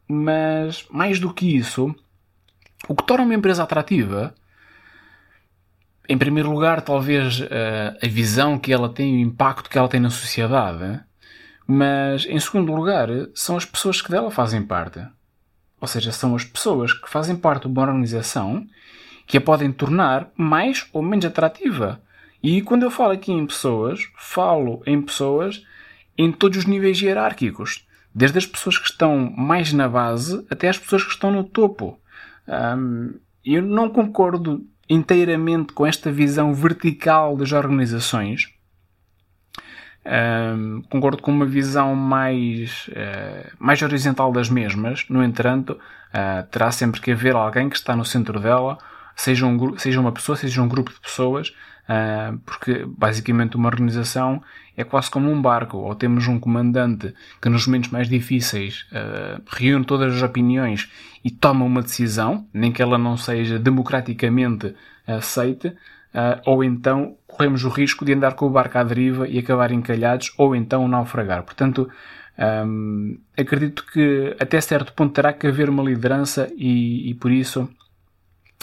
mas 0.08 0.86
mais 0.92 1.20
do 1.20 1.34
que 1.34 1.58
isso, 1.58 1.96
o 2.88 2.96
que 2.96 3.04
torna 3.04 3.26
uma 3.26 3.34
empresa 3.34 3.64
atrativa 3.64 4.36
em 6.08 6.18
primeiro 6.18 6.52
lugar, 6.52 6.82
talvez 6.82 7.40
uh, 7.40 7.98
a 8.02 8.08
visão 8.08 8.60
que 8.60 8.74
ela 8.74 8.90
tem, 8.90 9.16
o 9.16 9.20
impacto 9.20 9.70
que 9.70 9.78
ela 9.78 9.88
tem 9.88 10.00
na 10.00 10.10
sociedade, 10.10 11.00
mas 11.66 12.26
em 12.26 12.40
segundo 12.40 12.74
lugar, 12.74 13.10
são 13.34 13.56
as 13.58 13.66
pessoas 13.66 14.02
que 14.02 14.12
dela 14.12 14.30
fazem 14.30 14.62
parte. 14.64 15.00
Ou 15.80 15.88
seja, 15.88 16.12
são 16.12 16.36
as 16.36 16.44
pessoas 16.44 16.94
que 16.94 17.10
fazem 17.10 17.36
parte 17.36 17.64
de 17.64 17.68
uma 17.68 17.82
organização 17.82 18.66
que 19.26 19.38
a 19.38 19.42
podem 19.42 19.72
tornar 19.72 20.30
mais 20.36 20.88
ou 20.94 21.02
menos 21.02 21.26
atrativa. 21.26 22.02
E 22.42 22.62
quando 22.62 22.84
eu 22.84 22.92
falo 22.92 23.12
aqui 23.12 23.32
em 23.32 23.46
pessoas, 23.46 24.02
falo 24.18 24.82
em 24.86 25.02
pessoas 25.02 25.64
em 26.18 26.32
todos 26.32 26.60
os 26.60 26.66
níveis 26.66 27.02
hierárquicos. 27.02 27.88
Desde 28.14 28.38
as 28.38 28.46
pessoas 28.46 28.78
que 28.78 28.90
estão 28.90 29.32
mais 29.36 29.74
na 29.74 29.88
base 29.88 30.46
até 30.50 30.70
as 30.70 30.78
pessoas 30.78 31.04
que 31.04 31.12
estão 31.12 31.32
no 31.32 31.44
topo. 31.44 32.00
Um, 32.48 33.16
eu 33.44 33.62
não 33.62 33.90
concordo 33.90 34.66
inteiramente 34.90 35.74
com 35.74 35.86
esta 35.86 36.12
visão 36.12 36.54
vertical 36.54 37.36
das 37.36 37.52
organizações. 37.52 38.54
Um, 40.06 40.82
concordo 40.90 41.22
com 41.22 41.32
uma 41.32 41.46
visão 41.46 41.96
mais, 41.96 42.90
uh, 42.90 43.52
mais 43.58 43.82
horizontal 43.82 44.34
das 44.34 44.50
mesmas, 44.50 45.06
no 45.10 45.24
entanto, 45.24 45.72
uh, 45.72 46.46
terá 46.52 46.72
sempre 46.72 47.00
que 47.00 47.12
haver 47.12 47.36
alguém 47.36 47.70
que 47.70 47.78
está 47.78 47.96
no 47.96 48.04
centro 48.04 48.38
dela, 48.38 48.78
seja, 49.16 49.46
um, 49.46 49.78
seja 49.78 50.02
uma 50.02 50.12
pessoa, 50.12 50.36
seja 50.36 50.62
um 50.62 50.68
grupo 50.68 50.92
de 50.92 51.00
pessoas, 51.00 51.54
uh, 51.88 52.38
porque 52.46 52.86
basicamente 52.86 53.56
uma 53.56 53.70
organização 53.70 54.44
é 54.76 54.84
quase 54.84 55.10
como 55.10 55.32
um 55.32 55.42
barco, 55.42 55.78
ou 55.78 55.96
temos 55.96 56.28
um 56.28 56.38
comandante 56.38 57.14
que 57.42 57.48
nos 57.48 57.66
momentos 57.66 57.90
mais 57.90 58.10
difíceis 58.10 58.88
reúne 59.48 59.86
todas 59.86 60.16
as 60.16 60.24
opiniões 60.24 60.92
e 61.24 61.30
toma 61.30 61.64
uma 61.64 61.84
decisão, 61.84 62.48
nem 62.52 62.72
que 62.72 62.82
ela 62.82 62.98
não 62.98 63.16
seja 63.16 63.60
democraticamente 63.60 64.74
aceite, 65.06 65.68
uh, 65.68 66.42
ou 66.46 66.64
então 66.64 67.16
corremos 67.28 67.64
o 67.64 67.70
risco 67.70 68.06
de 68.06 68.14
andar 68.14 68.34
com 68.34 68.46
o 68.46 68.50
barco 68.50 68.78
à 68.78 68.84
deriva 68.84 69.28
e 69.28 69.40
acabar 69.40 69.72
encalhados, 69.72 70.34
ou 70.38 70.56
então 70.56 70.88
naufragar. 70.88 71.44
Portanto, 71.44 71.90
um, 72.66 73.18
acredito 73.38 73.86
que 73.86 74.36
até 74.40 74.60
certo 74.60 74.94
ponto 74.94 75.14
terá 75.14 75.34
que 75.34 75.48
haver 75.48 75.70
uma 75.70 75.84
liderança 75.84 76.52
e, 76.56 77.10
e 77.10 77.14
por 77.14 77.32
isso, 77.32 77.70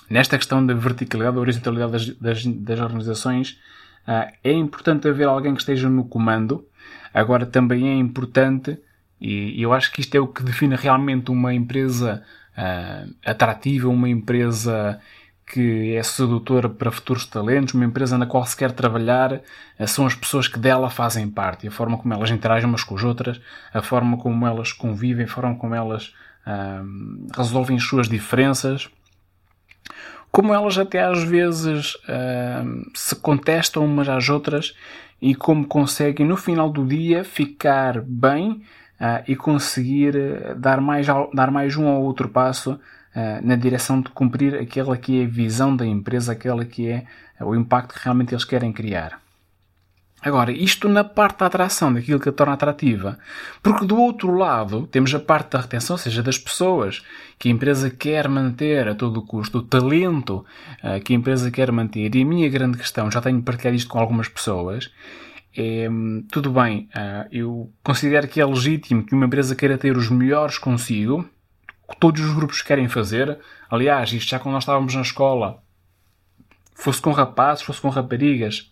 nesta 0.08 0.36
questão 0.36 0.64
da 0.64 0.74
verticalidade, 0.74 1.36
da 1.36 1.40
horizontalidade 1.40 1.92
das, 1.92 2.08
das, 2.16 2.46
das 2.46 2.80
organizações, 2.80 3.60
uh, 4.08 4.32
é 4.42 4.52
importante 4.52 5.08
haver 5.08 5.28
alguém 5.28 5.54
que 5.54 5.60
esteja 5.60 5.88
no 5.88 6.04
comando. 6.04 6.66
Agora 7.12 7.44
também 7.44 7.88
é 7.88 7.94
importante, 7.94 8.78
e 9.20 9.60
eu 9.60 9.72
acho 9.72 9.92
que 9.92 10.00
isto 10.00 10.14
é 10.14 10.20
o 10.20 10.28
que 10.28 10.42
define 10.42 10.76
realmente 10.76 11.30
uma 11.30 11.52
empresa 11.52 12.22
uh, 12.56 13.14
atrativa, 13.24 13.88
uma 13.88 14.08
empresa 14.08 15.00
que 15.52 15.96
é 15.96 16.02
sedutora 16.02 16.68
para 16.68 16.92
futuros 16.92 17.26
talentos, 17.26 17.74
uma 17.74 17.84
empresa 17.84 18.16
na 18.16 18.24
qual 18.24 18.44
se 18.46 18.56
quer 18.56 18.70
trabalhar, 18.70 19.40
eh, 19.78 19.86
são 19.86 20.06
as 20.06 20.14
pessoas 20.14 20.46
que 20.46 20.58
dela 20.58 20.88
fazem 20.88 21.28
parte, 21.28 21.66
a 21.66 21.70
forma 21.70 21.98
como 21.98 22.14
elas 22.14 22.30
interagem 22.30 22.68
umas 22.68 22.84
com 22.84 22.94
as 22.94 23.02
outras, 23.02 23.40
a 23.74 23.82
forma 23.82 24.16
como 24.16 24.46
elas 24.46 24.72
convivem, 24.72 25.24
a 25.24 25.28
forma 25.28 25.56
como 25.56 25.74
elas 25.74 26.14
hum, 26.46 27.26
resolvem 27.36 27.76
as 27.76 27.82
suas 27.82 28.08
diferenças, 28.08 28.88
como 30.30 30.54
elas 30.54 30.78
até 30.78 31.02
às 31.02 31.24
vezes 31.24 31.96
hum, 32.64 32.84
se 32.94 33.16
contestam 33.16 33.84
umas 33.84 34.08
às 34.08 34.28
outras 34.28 34.74
e 35.20 35.34
como 35.34 35.66
conseguem 35.66 36.26
no 36.26 36.36
final 36.36 36.70
do 36.70 36.86
dia 36.86 37.24
ficar 37.24 38.00
bem 38.00 38.62
uh, 39.00 39.22
e 39.26 39.34
conseguir 39.34 40.16
eh, 40.16 40.54
dar 40.54 40.80
mais, 40.80 41.06
dar 41.34 41.50
mais 41.50 41.76
um 41.76 41.86
ou 41.86 42.04
outro 42.04 42.28
passo 42.28 42.78
na 43.42 43.56
direção 43.56 44.00
de 44.00 44.08
cumprir 44.10 44.54
aquela 44.54 44.96
que 44.96 45.20
é 45.20 45.24
a 45.24 45.28
visão 45.28 45.74
da 45.74 45.84
empresa, 45.84 46.32
aquela 46.32 46.64
que 46.64 46.88
é 46.88 47.04
o 47.40 47.54
impacto 47.54 47.94
que 47.94 48.04
realmente 48.04 48.32
eles 48.32 48.44
querem 48.44 48.72
criar. 48.72 49.20
Agora, 50.22 50.52
isto 50.52 50.86
na 50.86 51.02
parte 51.02 51.38
da 51.38 51.46
atração, 51.46 51.94
daquilo 51.94 52.20
que 52.20 52.28
a 52.28 52.32
torna 52.32 52.52
atrativa. 52.52 53.18
Porque 53.62 53.86
do 53.86 53.98
outro 53.98 54.34
lado, 54.34 54.86
temos 54.86 55.14
a 55.14 55.18
parte 55.18 55.52
da 55.52 55.62
retenção, 55.62 55.94
ou 55.94 55.98
seja, 55.98 56.22
das 56.22 56.36
pessoas 56.36 57.02
que 57.38 57.48
a 57.48 57.52
empresa 57.52 57.88
quer 57.88 58.28
manter 58.28 58.86
a 58.86 58.94
todo 58.94 59.22
custo, 59.22 59.58
o 59.58 59.62
talento 59.62 60.44
uh, 60.84 61.02
que 61.02 61.14
a 61.14 61.16
empresa 61.16 61.50
quer 61.50 61.72
manter. 61.72 62.14
E 62.14 62.22
a 62.22 62.26
minha 62.26 62.48
grande 62.50 62.76
questão, 62.76 63.10
já 63.10 63.22
tenho 63.22 63.40
partilhado 63.40 63.76
isto 63.76 63.88
com 63.88 63.98
algumas 63.98 64.28
pessoas, 64.28 64.90
é, 65.56 65.88
tudo 66.30 66.52
bem, 66.52 66.88
eu 67.32 67.72
considero 67.82 68.28
que 68.28 68.40
é 68.40 68.46
legítimo 68.46 69.02
que 69.02 69.16
uma 69.16 69.26
empresa 69.26 69.56
queira 69.56 69.76
ter 69.76 69.96
os 69.96 70.08
melhores 70.08 70.58
consigo, 70.58 71.28
que 71.90 71.96
todos 71.98 72.20
os 72.22 72.34
grupos 72.34 72.62
querem 72.62 72.88
fazer. 72.88 73.38
Aliás, 73.68 74.12
isto 74.12 74.30
já 74.30 74.38
quando 74.38 74.54
nós 74.54 74.62
estávamos 74.62 74.94
na 74.94 75.02
escola, 75.02 75.62
fosse 76.74 77.00
com 77.00 77.10
rapazes, 77.12 77.62
fosse 77.62 77.80
com 77.80 77.88
raparigas, 77.88 78.70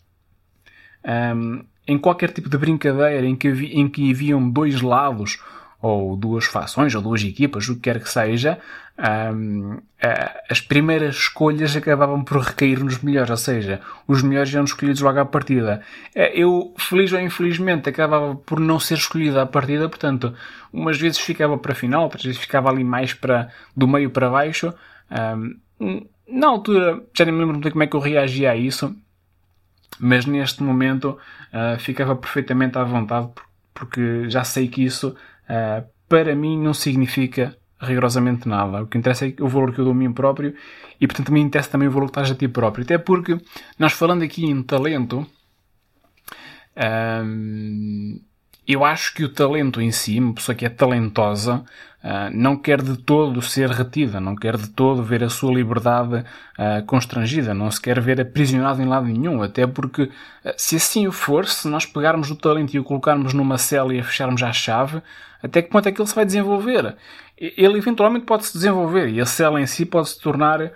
um, 1.34 1.64
em 1.86 1.98
qualquer 1.98 2.30
tipo 2.32 2.48
de 2.48 2.58
brincadeira 2.58 3.26
em 3.26 3.36
que, 3.36 3.48
em 3.48 3.88
que 3.88 4.10
haviam 4.10 4.48
dois 4.48 4.80
lados, 4.80 5.42
ou 5.80 6.16
duas 6.16 6.44
fações, 6.44 6.94
ou 6.94 7.02
duas 7.02 7.22
equipas, 7.22 7.68
o 7.68 7.76
que 7.76 7.82
quer 7.82 8.00
que 8.00 8.10
seja, 8.10 8.58
um, 8.98 9.78
as 10.50 10.60
primeiras 10.60 11.14
escolhas 11.14 11.76
acabavam 11.76 12.24
por 12.24 12.40
recair 12.40 12.82
nos 12.82 13.00
melhores, 13.00 13.30
ou 13.30 13.36
seja, 13.36 13.80
os 14.06 14.22
melhores 14.22 14.52
eram 14.52 14.64
escolhidos 14.64 15.00
logo 15.00 15.20
à 15.20 15.24
partida. 15.24 15.82
Eh, 16.14 16.40
eu, 16.40 16.74
feliz 16.78 17.12
ou 17.12 17.20
infelizmente, 17.20 17.88
acabava 17.88 18.34
por 18.34 18.58
não 18.58 18.80
ser 18.80 18.94
escolhido 18.94 19.38
à 19.38 19.46
partida, 19.46 19.88
portanto, 19.88 20.34
umas 20.72 20.98
vezes 20.98 21.18
ficava 21.18 21.56
para 21.56 21.72
a 21.72 21.76
final, 21.76 22.02
outras 22.02 22.24
vezes 22.24 22.40
ficava 22.40 22.68
ali 22.70 22.82
mais 22.82 23.14
para, 23.14 23.48
do 23.76 23.86
meio 23.86 24.10
para 24.10 24.28
baixo. 24.28 24.74
Um, 25.80 26.06
na 26.28 26.48
altura, 26.48 27.00
já 27.16 27.24
nem 27.24 27.32
me 27.32 27.44
lembro 27.44 27.70
como 27.70 27.82
é 27.84 27.86
que 27.86 27.94
eu 27.94 28.00
reagia 28.00 28.50
a 28.50 28.56
isso, 28.56 28.94
mas 30.00 30.26
neste 30.26 30.60
momento 30.62 31.18
uh, 31.52 31.78
ficava 31.78 32.16
perfeitamente 32.16 32.76
à 32.76 32.84
vontade 32.84 33.30
porque 33.78 34.28
já 34.28 34.42
sei 34.42 34.66
que 34.66 34.84
isso 34.84 35.14
uh, 35.48 35.86
para 36.08 36.34
mim 36.34 36.58
não 36.60 36.74
significa 36.74 37.56
rigorosamente 37.80 38.48
nada. 38.48 38.82
O 38.82 38.86
que 38.86 38.98
interessa 38.98 39.26
é 39.26 39.34
o 39.40 39.48
valor 39.48 39.72
que 39.72 39.80
eu 39.80 39.84
dou 39.84 39.92
a 39.92 39.96
mim 39.96 40.12
próprio 40.12 40.54
e, 41.00 41.06
portanto, 41.06 41.32
me 41.32 41.40
interessa 41.40 41.70
também 41.70 41.88
o 41.88 41.90
valor 41.90 42.06
que 42.06 42.10
estás 42.10 42.30
a 42.30 42.34
ti 42.34 42.48
próprio. 42.48 42.84
Até 42.84 42.98
porque 42.98 43.38
nós 43.78 43.92
falando 43.92 44.22
aqui 44.22 44.44
em 44.44 44.62
talento, 44.62 45.26
hum, 47.24 48.20
eu 48.68 48.84
acho 48.84 49.14
que 49.14 49.24
o 49.24 49.30
talento 49.30 49.80
em 49.80 49.90
si, 49.90 50.20
uma 50.20 50.34
pessoa 50.34 50.54
que 50.54 50.66
é 50.66 50.68
talentosa, 50.68 51.64
uh, 52.04 52.30
não 52.30 52.54
quer 52.54 52.82
de 52.82 52.98
todo 52.98 53.40
ser 53.40 53.70
retida, 53.70 54.20
não 54.20 54.36
quer 54.36 54.58
de 54.58 54.68
todo 54.68 55.02
ver 55.02 55.24
a 55.24 55.30
sua 55.30 55.54
liberdade 55.54 56.16
uh, 56.16 56.84
constrangida, 56.86 57.54
não 57.54 57.70
se 57.70 57.80
quer 57.80 57.98
ver 57.98 58.20
aprisionado 58.20 58.82
em 58.82 58.84
lado 58.84 59.06
nenhum, 59.06 59.42
até 59.42 59.66
porque 59.66 60.02
uh, 60.02 60.10
se 60.58 60.76
assim 60.76 61.06
o 61.06 61.12
for, 61.12 61.46
se 61.46 61.66
nós 61.66 61.86
pegarmos 61.86 62.30
o 62.30 62.36
talento 62.36 62.74
e 62.74 62.78
o 62.78 62.84
colocarmos 62.84 63.32
numa 63.32 63.56
cela 63.56 63.94
e 63.94 64.00
a 64.00 64.04
fecharmos 64.04 64.42
à 64.42 64.52
chave, 64.52 65.02
até 65.42 65.62
que 65.62 65.70
ponto 65.70 65.88
é 65.88 65.92
que 65.92 66.00
ele 66.00 66.08
se 66.08 66.14
vai 66.14 66.26
desenvolver? 66.26 66.94
Ele 67.38 67.78
eventualmente 67.78 68.26
pode 68.26 68.44
se 68.44 68.52
desenvolver 68.52 69.08
e 69.08 69.18
a 69.18 69.26
cela 69.26 69.60
em 69.60 69.66
si 69.66 69.86
pode 69.86 70.10
se 70.10 70.20
tornar 70.20 70.60
uh, 70.60 70.70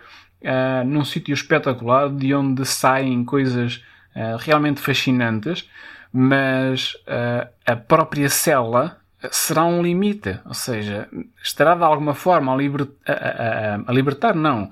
num 0.87 1.04
sítio 1.04 1.34
espetacular 1.34 2.08
de 2.08 2.32
onde 2.34 2.64
saem 2.64 3.22
coisas 3.22 3.84
uh, 4.16 4.37
realmente 4.38 4.80
fascinantes, 4.80 5.68
mas 6.12 6.95
uh, 7.07 7.49
a 7.64 7.76
própria 7.76 8.28
cela 8.28 8.99
será 9.31 9.64
um 9.64 9.83
limite, 9.83 10.38
ou 10.45 10.54
seja, 10.54 11.09
estará 11.42 11.75
de 11.75 11.85
alguma 11.85 12.14
forma 12.14 12.52
a, 12.52 12.57
liber, 12.57 12.88
a, 13.07 13.12
a, 13.12 13.75
a 13.87 13.92
libertar, 13.92 14.35
não, 14.35 14.69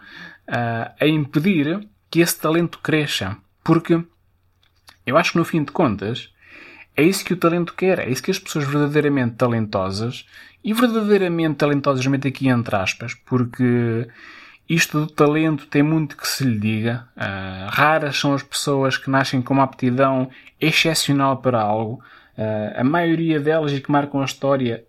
a 0.49 1.07
impedir 1.07 1.87
que 2.11 2.19
esse 2.19 2.41
talento 2.41 2.81
cresça, 2.81 3.37
porque 3.63 4.03
eu 5.07 5.17
acho 5.17 5.33
que 5.33 5.39
no 5.39 5.45
fim 5.45 5.63
de 5.63 5.71
contas 5.71 6.33
é 6.97 7.03
isso 7.05 7.25
que 7.25 7.33
o 7.33 7.37
talento 7.37 7.75
quer, 7.75 8.01
é 8.01 8.11
isso 8.11 8.23
que 8.23 8.33
as 8.33 8.39
pessoas 8.39 8.65
verdadeiramente 8.65 9.37
talentosas, 9.37 10.27
e 10.63 10.75
verdadeiramente 10.75 11.57
talentosas, 11.57 12.05
mete 12.07 12.29
aqui 12.29 12.49
entre 12.49 12.77
aspas, 12.77 13.15
porque 13.15 14.09
isto 14.71 15.01
do 15.01 15.07
talento 15.09 15.67
tem 15.67 15.83
muito 15.83 16.17
que 16.17 16.29
se 16.29 16.45
lhe 16.45 16.57
diga. 16.57 17.09
Uh, 17.17 17.69
raras 17.71 18.17
são 18.17 18.33
as 18.33 18.43
pessoas 18.45 18.97
que 18.97 19.11
nascem 19.11 19.43
com 19.43 19.53
uma 19.53 19.65
aptidão 19.65 20.31
excepcional 20.61 21.39
para 21.39 21.61
algo. 21.61 22.01
Uh, 22.39 22.79
a 22.79 22.85
maioria 22.85 23.41
delas 23.41 23.73
e 23.73 23.81
que 23.81 23.91
marcam 23.91 24.23
a 24.23 24.25
história 24.25 24.85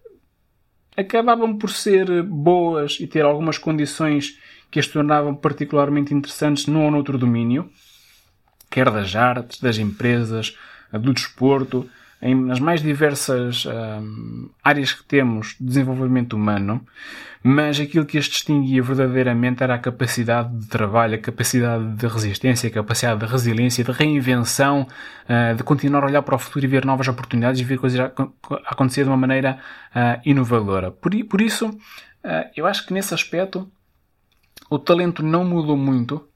acabavam 0.96 1.58
por 1.58 1.72
ser 1.72 2.22
boas 2.22 3.00
e 3.00 3.08
ter 3.08 3.26
algumas 3.26 3.58
condições 3.58 4.38
que 4.70 4.80
as 4.80 4.86
tornavam 4.86 5.34
particularmente 5.34 6.14
interessantes 6.14 6.68
num 6.68 6.86
ou 6.86 6.92
noutro 6.92 7.18
domínio, 7.18 7.68
quer 8.70 8.90
das 8.92 9.16
artes, 9.16 9.60
das 9.60 9.80
empresas, 9.80 10.56
do 10.94 11.12
desporto, 11.12 11.90
em, 12.22 12.36
nas 12.36 12.60
mais 12.60 12.82
diversas 12.82 13.66
um, 13.66 14.50
áreas 14.64 14.94
que 14.94 15.04
temos 15.04 15.56
de 15.60 15.66
desenvolvimento 15.66 16.34
humano, 16.34 16.86
mas 17.44 17.80
aquilo 17.80 18.06
que 18.06 18.18
as 18.18 18.26
distinguia 18.26 18.84
verdadeiramente 18.84 19.64
era 19.64 19.74
a 19.74 19.80
capacidade 19.80 20.56
de 20.56 20.68
trabalho, 20.68 21.16
a 21.16 21.18
capacidade 21.18 21.96
de 21.96 22.08
resistência, 22.08 22.70
a 22.70 22.72
capacidade 22.72 23.20
de 23.20 23.26
resiliência, 23.26 23.84
de 23.84 23.92
reinvenção, 23.92 24.88
uh, 25.28 25.56
de 25.56 25.64
continuar 25.64 26.04
a 26.04 26.06
olhar 26.06 26.22
para 26.22 26.36
o 26.36 26.40
futuro 26.40 26.64
e 26.64 26.68
ver 26.68 26.86
novas 26.86 27.08
oportunidades 27.08 27.60
e 27.60 27.64
ver 27.64 27.80
coisas 27.80 28.00
a, 28.00 28.06
a 28.06 28.72
acontecer 28.72 29.04
de 29.04 29.10
uma 29.10 29.18
maneira 29.18 29.58
uh, 29.96 30.22
inovadora. 30.24 30.92
Por, 30.92 31.12
por 31.26 31.42
isso, 31.42 31.70
uh, 31.70 32.50
eu 32.56 32.68
acho 32.68 32.86
que 32.86 32.94
nesse 32.94 33.14
aspecto 33.14 33.68
o 34.70 34.78
talento 34.78 35.24
não 35.24 35.44
mudou 35.44 35.76
muito 35.76 36.28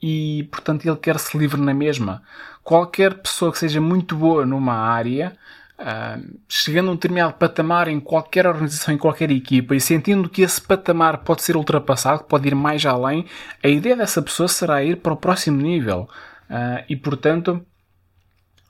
e, 0.00 0.48
portanto, 0.50 0.86
ele 0.86 0.96
quer 0.96 1.18
se 1.18 1.36
livre 1.36 1.60
na 1.60 1.74
mesma. 1.74 2.22
Qualquer 2.62 3.14
pessoa 3.14 3.50
que 3.50 3.58
seja 3.58 3.80
muito 3.80 4.16
boa 4.16 4.44
numa 4.46 4.74
área, 4.74 5.36
uh, 5.78 6.38
chegando 6.48 6.88
a 6.88 6.92
um 6.92 6.94
determinado 6.94 7.34
patamar 7.34 7.88
em 7.88 7.98
qualquer 7.98 8.46
organização, 8.46 8.94
em 8.94 8.98
qualquer 8.98 9.30
equipa, 9.30 9.74
e 9.74 9.80
sentindo 9.80 10.28
que 10.28 10.42
esse 10.42 10.60
patamar 10.60 11.18
pode 11.18 11.42
ser 11.42 11.56
ultrapassado, 11.56 12.24
pode 12.24 12.48
ir 12.48 12.54
mais 12.54 12.84
além, 12.84 13.26
a 13.62 13.68
ideia 13.68 13.96
dessa 13.96 14.22
pessoa 14.22 14.48
será 14.48 14.82
ir 14.82 14.98
para 14.98 15.12
o 15.12 15.16
próximo 15.16 15.60
nível. 15.60 16.08
Uh, 16.48 16.84
e, 16.88 16.96
portanto, 16.96 17.64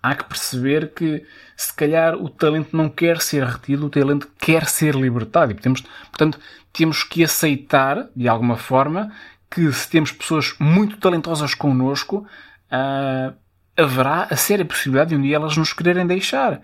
há 0.03 0.15
que 0.15 0.25
perceber 0.25 0.93
que 0.95 1.25
se 1.57 1.75
calhar 1.75 2.15
o 2.15 2.29
talento 2.29 2.77
não 2.77 2.89
quer 2.89 3.21
ser 3.21 3.45
retido, 3.45 3.87
o 3.87 3.91
talento 3.91 4.29
quer 4.39 4.67
ser 4.67 4.95
libertado. 4.95 5.53
E 5.53 5.55
temos, 5.55 5.81
portanto, 5.81 6.39
temos 6.73 7.03
que 7.03 7.25
aceitar, 7.25 8.09
de 8.15 8.29
alguma 8.29 8.57
forma, 8.57 9.13
que 9.51 9.73
se 9.73 9.89
temos 9.89 10.13
pessoas 10.13 10.55
muito 10.59 10.99
talentosas 10.99 11.55
connosco, 11.55 12.27
uh, 12.71 13.35
haverá 13.77 14.27
a 14.31 14.37
séria 14.37 14.65
possibilidade 14.65 15.11
de 15.11 15.17
um 15.17 15.23
dia 15.23 15.37
elas 15.37 15.57
nos 15.57 15.73
quererem 15.73 16.07
deixar. 16.07 16.61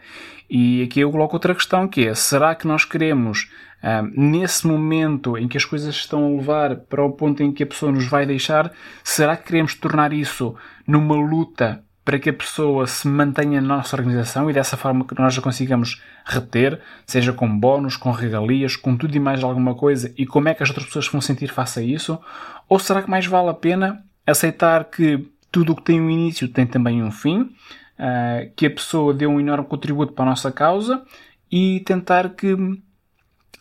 E 0.48 0.82
aqui 0.82 1.00
eu 1.00 1.10
coloco 1.10 1.34
outra 1.34 1.54
questão 1.54 1.88
que 1.88 2.06
é, 2.06 2.14
será 2.14 2.54
que 2.54 2.66
nós 2.66 2.84
queremos, 2.84 3.50
uh, 3.82 4.08
nesse 4.14 4.66
momento 4.66 5.38
em 5.38 5.48
que 5.48 5.56
as 5.56 5.64
coisas 5.64 5.94
estão 5.94 6.26
a 6.26 6.36
levar 6.36 6.76
para 6.76 7.04
o 7.04 7.12
ponto 7.12 7.42
em 7.42 7.52
que 7.52 7.62
a 7.62 7.66
pessoa 7.66 7.90
nos 7.90 8.06
vai 8.06 8.26
deixar, 8.26 8.72
será 9.02 9.36
que 9.36 9.44
queremos 9.44 9.74
tornar 9.74 10.12
isso 10.12 10.54
numa 10.86 11.14
luta 11.14 11.82
para 12.04 12.18
que 12.18 12.28
a 12.28 12.32
pessoa 12.34 12.86
se 12.86 13.08
mantenha 13.08 13.60
na 13.60 13.76
nossa 13.76 13.96
organização 13.96 14.50
e 14.50 14.52
dessa 14.52 14.76
forma 14.76 15.04
que 15.06 15.18
nós 15.18 15.38
a 15.38 15.40
consigamos 15.40 16.02
reter, 16.24 16.78
seja 17.06 17.32
com 17.32 17.58
bónus, 17.58 17.96
com 17.96 18.10
regalias, 18.10 18.76
com 18.76 18.94
tudo 18.94 19.16
e 19.16 19.20
mais 19.20 19.42
alguma 19.42 19.74
coisa, 19.74 20.12
e 20.18 20.26
como 20.26 20.48
é 20.48 20.54
que 20.54 20.62
as 20.62 20.68
outras 20.68 20.86
pessoas 20.86 21.08
vão 21.08 21.20
sentir 21.20 21.50
face 21.50 21.80
a 21.80 21.82
isso? 21.82 22.20
Ou 22.68 22.78
será 22.78 23.02
que 23.02 23.10
mais 23.10 23.26
vale 23.26 23.48
a 23.48 23.54
pena 23.54 24.04
aceitar 24.26 24.84
que 24.84 25.26
tudo 25.50 25.72
o 25.72 25.76
que 25.76 25.82
tem 25.82 26.00
um 26.00 26.10
início 26.10 26.48
tem 26.48 26.66
também 26.66 27.02
um 27.02 27.10
fim, 27.10 27.42
uh, 27.42 28.50
que 28.54 28.66
a 28.66 28.70
pessoa 28.70 29.14
deu 29.14 29.30
um 29.30 29.40
enorme 29.40 29.66
contributo 29.66 30.12
para 30.12 30.24
a 30.24 30.28
nossa 30.28 30.52
causa 30.52 31.02
e 31.50 31.80
tentar 31.86 32.30
que 32.30 32.54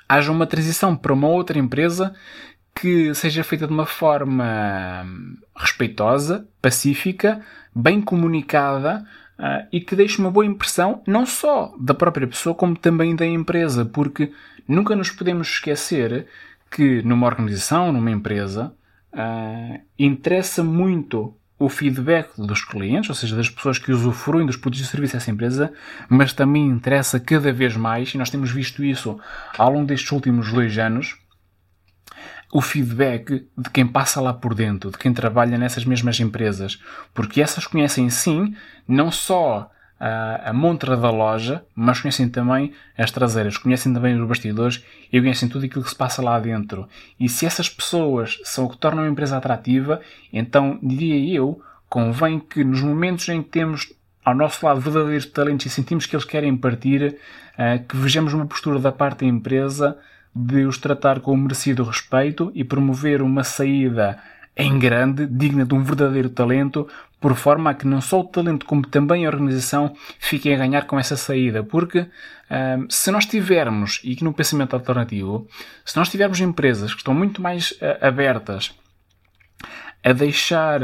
haja 0.07 0.31
uma 0.31 0.45
transição 0.45 0.95
para 0.95 1.13
uma 1.13 1.27
outra 1.27 1.57
empresa 1.57 2.13
que 2.75 3.13
seja 3.13 3.43
feita 3.43 3.67
de 3.67 3.73
uma 3.73 3.85
forma 3.85 5.05
respeitosa, 5.55 6.47
pacífica, 6.61 7.41
bem 7.73 8.01
comunicada 8.01 9.05
uh, 9.39 9.67
e 9.71 9.79
que 9.79 9.95
deixe 9.95 10.19
uma 10.19 10.31
boa 10.31 10.45
impressão 10.45 11.01
não 11.07 11.25
só 11.25 11.73
da 11.79 11.93
própria 11.93 12.27
pessoa 12.27 12.55
como 12.55 12.75
também 12.75 13.15
da 13.15 13.25
empresa, 13.25 13.85
porque 13.85 14.31
nunca 14.67 14.95
nos 14.95 15.09
podemos 15.09 15.47
esquecer 15.47 16.27
que 16.69 17.01
numa 17.03 17.27
organização, 17.27 17.91
numa 17.91 18.11
empresa, 18.11 18.73
uh, 19.13 19.79
interessa 19.97 20.63
muito 20.63 21.35
o 21.59 21.69
feedback 21.69 22.29
dos 22.37 22.65
clientes, 22.65 23.09
ou 23.09 23.15
seja, 23.15 23.35
das 23.35 23.49
pessoas 23.49 23.77
que 23.77 23.91
usufruem 23.91 24.45
dos 24.45 24.57
produtos 24.57 24.85
e 24.85 24.89
serviços 24.89 25.13
dessa 25.13 25.31
empresa, 25.31 25.71
mas 26.09 26.33
também 26.33 26.67
interessa 26.67 27.19
cada 27.19 27.53
vez 27.53 27.77
mais, 27.77 28.13
e 28.13 28.17
nós 28.17 28.29
temos 28.29 28.51
visto 28.51 28.83
isso 28.83 29.17
ao 29.57 29.71
longo 29.71 29.85
destes 29.85 30.11
últimos 30.11 30.51
dois 30.51 30.77
anos, 30.77 31.15
o 32.53 32.61
feedback 32.61 33.47
de 33.57 33.69
quem 33.71 33.85
passa 33.85 34.21
lá 34.21 34.31
por 34.31 34.53
dentro, 34.53 34.91
de 34.91 34.97
quem 34.99 35.11
trabalha 35.11 35.57
nessas 35.57 35.83
mesmas 35.85 36.19
empresas, 36.19 36.79
porque 37.11 37.41
essas 37.41 37.65
conhecem 37.65 38.11
sim 38.11 38.55
não 38.87 39.11
só 39.11 39.71
a, 39.99 40.51
a 40.51 40.53
montra 40.53 40.95
da 40.95 41.09
loja, 41.09 41.65
mas 41.75 41.99
conhecem 41.99 42.29
também 42.29 42.71
as 42.95 43.09
traseiras, 43.09 43.57
conhecem 43.57 43.91
também 43.91 44.21
os 44.21 44.27
bastidores 44.27 44.85
e 45.11 45.19
conhecem 45.19 45.49
tudo 45.49 45.65
aquilo 45.65 45.83
que 45.83 45.89
se 45.89 45.95
passa 45.95 46.21
lá 46.21 46.39
dentro. 46.39 46.87
E 47.19 47.27
se 47.27 47.47
essas 47.47 47.67
pessoas 47.67 48.39
são 48.43 48.65
o 48.65 48.69
que 48.69 48.77
tornam 48.77 49.03
a 49.03 49.09
empresa 49.09 49.35
atrativa, 49.35 49.99
então 50.31 50.77
diria 50.83 51.35
eu, 51.35 51.59
convém 51.89 52.39
que 52.39 52.63
nos 52.63 52.81
momentos 52.81 53.27
em 53.29 53.41
que 53.41 53.49
temos 53.49 53.91
ao 54.23 54.35
nosso 54.35 54.63
lado 54.63 54.79
verdadeiros 54.79 55.25
talentos 55.25 55.65
e 55.65 55.69
sentimos 55.71 56.05
que 56.05 56.15
eles 56.15 56.25
querem 56.25 56.55
partir, 56.55 57.17
uh, 57.57 57.83
que 57.87 57.97
vejamos 57.97 58.31
uma 58.31 58.45
postura 58.45 58.77
da 58.77 58.91
parte 58.91 59.21
da 59.21 59.25
empresa 59.25 59.97
de 60.35 60.65
os 60.65 60.77
tratar 60.77 61.19
com 61.19 61.33
o 61.33 61.37
merecido 61.37 61.83
respeito 61.83 62.51
e 62.55 62.63
promover 62.63 63.21
uma 63.21 63.43
saída 63.43 64.19
em 64.55 64.77
grande, 64.77 65.25
digna 65.25 65.65
de 65.65 65.73
um 65.73 65.83
verdadeiro 65.83 66.29
talento, 66.29 66.87
por 67.19 67.35
forma 67.35 67.69
a 67.69 67.73
que 67.73 67.87
não 67.87 68.01
só 68.01 68.19
o 68.19 68.25
talento 68.25 68.65
como 68.65 68.85
também 68.85 69.25
a 69.25 69.29
organização 69.29 69.95
fiquem 70.19 70.53
a 70.53 70.57
ganhar 70.57 70.85
com 70.85 70.99
essa 70.99 71.15
saída. 71.15 71.63
Porque 71.63 72.07
se 72.89 73.09
nós 73.09 73.25
tivermos, 73.25 74.01
e 74.03 74.13
aqui 74.13 74.23
no 74.23 74.33
pensamento 74.33 74.75
alternativo, 74.75 75.47
se 75.83 75.97
nós 75.97 76.09
tivermos 76.09 76.39
empresas 76.39 76.91
que 76.91 76.99
estão 76.99 77.13
muito 77.13 77.41
mais 77.41 77.71
uh, 77.71 78.05
abertas 78.05 78.75
a 80.03 80.11
deixar 80.11 80.81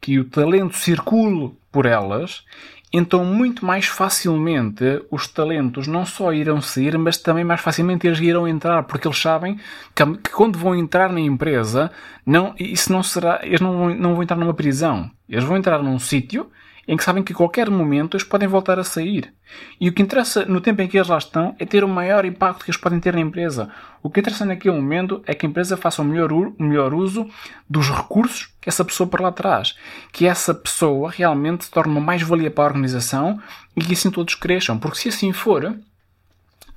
que 0.00 0.18
o 0.20 0.24
talento 0.24 0.76
circule 0.76 1.52
por 1.72 1.84
elas, 1.84 2.44
então 2.92 3.24
muito 3.24 3.64
mais 3.66 3.86
facilmente 3.86 5.02
os 5.10 5.26
talentos 5.26 5.86
não 5.86 6.06
só 6.06 6.32
irão 6.32 6.60
sair, 6.60 6.96
mas 6.96 7.16
também 7.16 7.44
mais 7.44 7.60
facilmente 7.60 8.06
eles 8.06 8.20
irão 8.20 8.46
entrar, 8.46 8.84
porque 8.84 9.08
eles 9.08 9.20
sabem 9.20 9.58
que, 9.94 10.30
quando 10.30 10.58
vão 10.58 10.74
entrar 10.74 11.12
na 11.12 11.20
empresa, 11.20 11.90
não, 12.24 12.54
isso 12.58 12.92
não 12.92 13.02
será, 13.02 13.40
eles 13.42 13.60
não 13.60 13.76
vão, 13.76 13.94
não 13.94 14.14
vão 14.14 14.22
entrar 14.22 14.36
numa 14.36 14.54
prisão. 14.54 15.10
Eles 15.28 15.44
vão 15.44 15.56
entrar 15.56 15.82
num 15.82 15.98
sítio 15.98 16.50
em 16.88 16.96
que 16.96 17.02
sabem 17.02 17.22
que 17.22 17.32
a 17.32 17.36
qualquer 17.36 17.68
momento 17.68 18.16
eles 18.16 18.26
podem 18.26 18.46
voltar 18.46 18.78
a 18.78 18.84
sair. 18.84 19.32
E 19.80 19.88
o 19.88 19.92
que 19.92 20.02
interessa 20.02 20.44
no 20.44 20.60
tempo 20.60 20.82
em 20.82 20.88
que 20.88 20.96
eles 20.96 21.08
lá 21.08 21.18
estão 21.18 21.54
é 21.58 21.66
ter 21.66 21.82
o 21.82 21.88
maior 21.88 22.24
impacto 22.24 22.64
que 22.64 22.70
eles 22.70 22.80
podem 22.80 23.00
ter 23.00 23.14
na 23.14 23.20
empresa. 23.20 23.70
O 24.02 24.10
que 24.10 24.20
interessa 24.20 24.44
naquele 24.44 24.74
momento 24.74 25.22
é 25.26 25.34
que 25.34 25.44
a 25.44 25.48
empresa 25.48 25.76
faça 25.76 26.00
o 26.00 26.04
melhor, 26.04 26.32
o 26.32 26.54
melhor 26.58 26.94
uso 26.94 27.28
dos 27.68 27.90
recursos 27.90 28.54
que 28.60 28.68
essa 28.68 28.84
pessoa 28.84 29.08
por 29.08 29.20
lá 29.20 29.32
traz. 29.32 29.76
Que 30.12 30.26
essa 30.26 30.54
pessoa 30.54 31.10
realmente 31.10 31.64
se 31.64 31.70
torne 31.70 31.92
uma 31.92 32.00
mais-valia 32.00 32.50
para 32.50 32.64
a 32.64 32.68
organização 32.68 33.40
e 33.76 33.80
que 33.80 33.94
assim 33.94 34.10
todos 34.10 34.34
cresçam. 34.36 34.78
Porque 34.78 34.98
se 34.98 35.08
assim 35.08 35.32
for, 35.32 35.76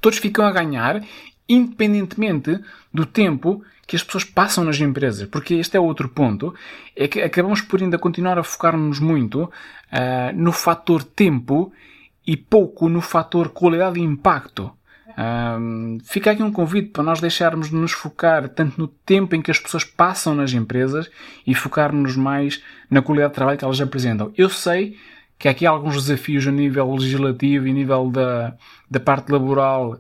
todos 0.02 0.18
ficam 0.18 0.46
a 0.46 0.52
ganhar 0.52 1.04
independentemente 1.50 2.60
do 2.94 3.06
tempo 3.06 3.64
que 3.88 3.96
as 3.96 4.04
pessoas 4.04 4.24
passam 4.24 4.64
nas 4.64 4.80
empresas, 4.80 5.28
porque 5.28 5.56
este 5.56 5.76
é 5.76 5.80
outro 5.80 6.08
ponto, 6.08 6.54
é 6.96 7.08
que 7.08 7.22
acabamos 7.22 7.60
por 7.60 7.82
ainda 7.82 7.98
continuar 7.98 8.38
a 8.38 8.44
focar-nos 8.44 9.00
muito 9.00 9.44
uh, 9.46 9.52
no 10.36 10.52
fator 10.52 11.04
tempo 11.04 11.74
e 12.26 12.38
pouco 12.38 12.88
no 12.88 13.02
fator 13.02 13.50
qualidade 13.50 14.00
e 14.00 14.04
impacto. 14.04 14.72
Um, 15.18 15.98
fica 16.04 16.32
aqui 16.32 16.44
um 16.44 16.52
convite 16.52 16.92
para 16.92 17.04
nós 17.04 17.20
deixarmos 17.20 17.70
de 17.70 17.76
nos 17.76 17.92
focar 17.92 18.48
tanto 18.48 18.80
no 18.80 18.88
tempo 18.88 19.36
em 19.36 19.42
que 19.42 19.52
as 19.52 19.60
pessoas 19.60 19.84
passam 19.84 20.36
nas 20.36 20.54
empresas 20.54 21.10
e 21.46 21.56
focarmos 21.56 22.16
mais 22.16 22.64
na 22.90 23.02
qualidade 23.02 23.32
de 23.32 23.36
trabalho 23.36 23.58
que 23.58 23.66
elas 23.66 23.82
apresentam. 23.82 24.32
Eu 24.38 24.50
sei 24.50 24.98
que 25.40 25.48
há 25.48 25.52
aqui 25.52 25.66
alguns 25.66 25.96
desafios 25.96 26.46
a 26.46 26.52
nível 26.52 26.94
legislativo 26.94 27.66
e 27.66 27.72
a 27.72 27.74
nível 27.74 28.12
da, 28.12 28.54
da 28.92 29.00
parte 29.00 29.32
laboral 29.32 29.94
uh, 29.94 30.00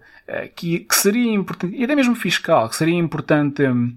que, 0.53 0.79
que 0.79 0.95
seria 0.95 1.31
importante, 1.33 1.75
e 1.77 1.83
até 1.85 1.95
mesmo 1.95 2.13
fiscal, 2.13 2.67
que 2.67 2.75
seria 2.75 2.95
importante 2.95 3.65
um, 3.65 3.95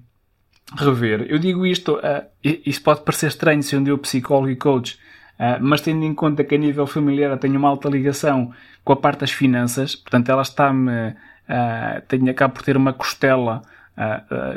rever. 0.77 1.27
Eu 1.29 1.41
digo 1.41 1.67
isto, 1.67 1.97
uh, 1.97 2.25
isso 2.45 2.81
pode 2.81 3.03
parecer 3.03 3.27
estranho 3.27 3.61
se 3.61 3.77
um 3.77 3.83
dia 3.83 3.99
psicólogo 3.99 4.51
e 4.51 4.57
coach, 4.57 4.95
uh, 5.35 5.59
mas 5.61 5.81
tendo 5.81 6.05
em 6.05 6.15
conta 6.15 6.45
que 6.45 6.55
a 6.55 6.59
nível 6.59 6.87
familiar 6.87 7.33
eu 7.33 7.39
tenho 7.39 7.59
uma 7.59 7.69
alta 7.69 7.89
ligação 7.89 8.53
com 8.85 8.93
a 8.93 8.97
parte 8.97 9.21
das 9.21 9.33
finanças, 9.33 9.97
portanto 9.97 10.29
ela 10.29 10.43
está-me, 10.43 11.09
uh, 11.09 12.03
tenho, 12.07 12.31
acabo 12.31 12.55
por 12.55 12.63
ter 12.63 12.77
uma 12.77 12.93
costela 12.93 13.63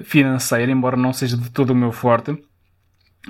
financeira, 0.05 0.71
embora 0.71 0.95
não 0.95 1.11
seja 1.11 1.35
de 1.35 1.49
todo 1.51 1.71
o 1.71 1.75
meu 1.75 1.91
forte, 1.91 2.41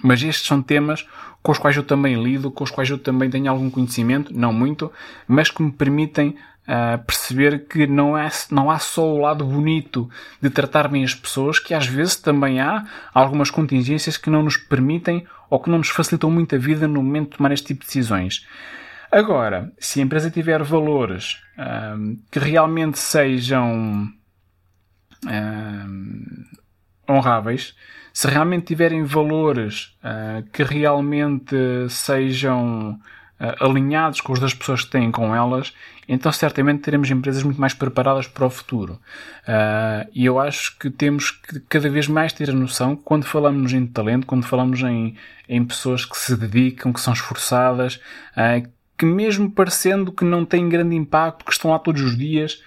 mas 0.03 0.21
estes 0.21 0.47
são 0.47 0.61
temas 0.61 1.05
com 1.41 1.51
os 1.51 1.59
quais 1.59 1.77
eu 1.77 1.83
também 1.83 2.21
lido, 2.21 2.49
com 2.49 2.63
os 2.63 2.71
quais 2.71 2.89
eu 2.89 2.97
também 2.97 3.29
tenho 3.29 3.49
algum 3.51 3.69
conhecimento, 3.69 4.35
não 4.35 4.51
muito, 4.51 4.91
mas 5.27 5.51
que 5.51 5.61
me 5.61 5.71
permitem 5.71 6.35
uh, 6.67 7.03
perceber 7.05 7.67
que 7.67 7.85
não, 7.85 8.17
é, 8.17 8.27
não 8.49 8.69
há 8.69 8.79
só 8.79 9.07
o 9.07 9.19
lado 9.19 9.45
bonito 9.45 10.09
de 10.41 10.49
tratar 10.49 10.87
bem 10.87 11.03
as 11.03 11.13
pessoas, 11.13 11.59
que 11.59 11.73
às 11.73 11.85
vezes 11.85 12.15
também 12.15 12.59
há 12.59 12.83
algumas 13.13 13.51
contingências 13.51 14.17
que 14.17 14.29
não 14.29 14.41
nos 14.43 14.57
permitem 14.57 15.25
ou 15.49 15.59
que 15.59 15.69
não 15.69 15.77
nos 15.77 15.89
facilitam 15.89 16.31
muito 16.31 16.55
a 16.55 16.57
vida 16.57 16.87
no 16.87 17.03
momento 17.03 17.31
de 17.31 17.37
tomar 17.37 17.51
este 17.51 17.67
tipo 17.67 17.81
de 17.81 17.87
decisões. 17.87 18.47
Agora, 19.11 19.71
se 19.79 19.99
a 19.99 20.03
empresa 20.03 20.31
tiver 20.31 20.63
valores 20.63 21.41
uh, 21.57 22.17
que 22.31 22.39
realmente 22.39 22.97
sejam 22.97 24.09
uh, 25.25 26.43
honráveis, 27.07 27.75
se 28.15 28.29
realmente 28.29 28.67
tiverem 28.67 29.03
valores 29.03 29.93
uh, 30.01 30.41
que 30.53 30.63
realmente 30.63 31.53
sejam 31.89 32.91
uh, 32.91 33.65
alinhados 33.65 34.21
com 34.21 34.31
os 34.31 34.39
das 34.39 34.53
pessoas 34.53 34.85
que 34.85 34.91
têm 34.91 35.11
com 35.11 35.35
elas, 35.35 35.73
então 36.07 36.31
certamente 36.31 36.79
teremos 36.79 37.11
empresas 37.11 37.43
muito 37.43 37.59
mais 37.59 37.73
preparadas 37.73 38.25
para 38.25 38.45
o 38.45 38.49
futuro. 38.49 38.93
Uh, 39.45 40.09
e 40.13 40.23
eu 40.23 40.39
acho 40.39 40.79
que 40.79 40.89
temos 40.89 41.29
que 41.29 41.59
cada 41.67 41.89
vez 41.89 42.07
mais 42.07 42.31
ter 42.31 42.49
a 42.49 42.53
noção, 42.53 42.95
quando 42.95 43.25
falamos 43.25 43.73
em 43.73 43.85
talento, 43.85 44.25
quando 44.25 44.45
falamos 44.45 44.79
em, 44.79 45.17
em 45.49 45.65
pessoas 45.65 46.05
que 46.05 46.17
se 46.17 46.37
dedicam, 46.37 46.93
que 46.93 47.01
são 47.01 47.11
esforçadas, 47.13 47.99
que 48.97 49.05
mesmo 49.05 49.51
parecendo 49.51 50.09
que 50.09 50.23
não 50.23 50.45
têm 50.45 50.69
grande 50.69 50.95
impacto, 50.95 51.43
que 51.43 51.51
estão 51.51 51.71
lá 51.71 51.79
todos 51.79 52.01
os 52.01 52.17
dias, 52.17 52.63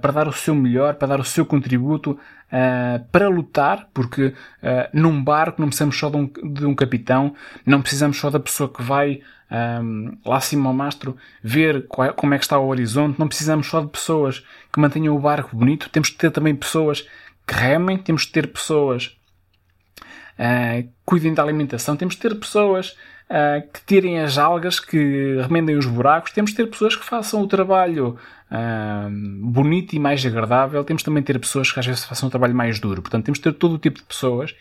para 0.00 0.12
dar 0.12 0.28
o 0.28 0.32
seu 0.32 0.54
melhor, 0.54 0.94
para 0.94 1.08
dar 1.08 1.20
o 1.20 1.24
seu 1.24 1.44
contributo, 1.44 2.16
uh, 2.54 3.04
para 3.10 3.28
lutar, 3.28 3.88
porque 3.92 4.26
uh, 4.26 4.34
num 4.92 5.22
barco 5.22 5.60
não 5.60 5.68
precisamos 5.68 5.98
só 5.98 6.08
de 6.08 6.16
um, 6.16 6.26
de 6.26 6.64
um, 6.64 6.74
capitão, 6.74 7.34
não 7.66 7.82
precisamos 7.82 8.16
só 8.16 8.30
da 8.30 8.38
pessoa 8.38 8.72
que 8.72 8.82
vai 8.82 9.20
um, 9.82 10.16
lá 10.24 10.36
acima 10.36 10.70
ao 10.70 10.74
mastro 10.74 11.16
ver 11.42 11.86
qual, 11.88 12.14
como 12.14 12.32
é 12.34 12.38
que 12.38 12.44
está 12.44 12.58
o 12.58 12.68
horizonte, 12.68 13.18
não 13.18 13.26
precisamos 13.26 13.66
só 13.66 13.80
de 13.80 13.88
pessoas 13.88 14.44
que 14.72 14.80
mantenham 14.80 15.16
o 15.16 15.18
barco 15.18 15.56
bonito, 15.56 15.90
temos 15.90 16.10
que 16.10 16.16
ter 16.16 16.30
também 16.30 16.54
pessoas 16.54 17.06
que 17.46 17.54
remem, 17.54 17.98
temos 17.98 18.24
que 18.24 18.32
ter 18.32 18.46
pessoas 18.46 19.16
que 20.36 20.88
cuidem 21.04 21.32
da 21.32 21.42
alimentação, 21.42 21.96
temos 21.96 22.16
que 22.16 22.22
ter 22.22 22.34
pessoas 22.34 22.96
uh, 23.34 23.72
que 23.72 23.84
tirem 23.84 24.20
as 24.20 24.38
algas, 24.38 24.78
que 24.78 25.36
remendem 25.42 25.76
os 25.76 25.86
buracos. 25.86 26.30
Temos 26.30 26.52
de 26.52 26.56
ter 26.58 26.66
pessoas 26.66 26.94
que 26.94 27.04
façam 27.04 27.42
o 27.42 27.48
trabalho 27.48 28.16
uh, 28.50 29.50
bonito 29.50 29.94
e 29.94 29.98
mais 29.98 30.24
agradável. 30.24 30.84
Temos 30.84 31.02
também 31.02 31.22
de 31.22 31.26
ter 31.26 31.38
pessoas 31.38 31.72
que 31.72 31.80
às 31.80 31.86
vezes 31.86 32.04
façam 32.04 32.28
o 32.28 32.30
trabalho 32.30 32.54
mais 32.54 32.78
duro. 32.78 33.02
Portanto, 33.02 33.24
temos 33.24 33.38
de 33.38 33.42
ter 33.42 33.52
todo 33.52 33.74
o 33.74 33.78
tipo 33.78 33.98
de 33.98 34.04
pessoas. 34.04 34.54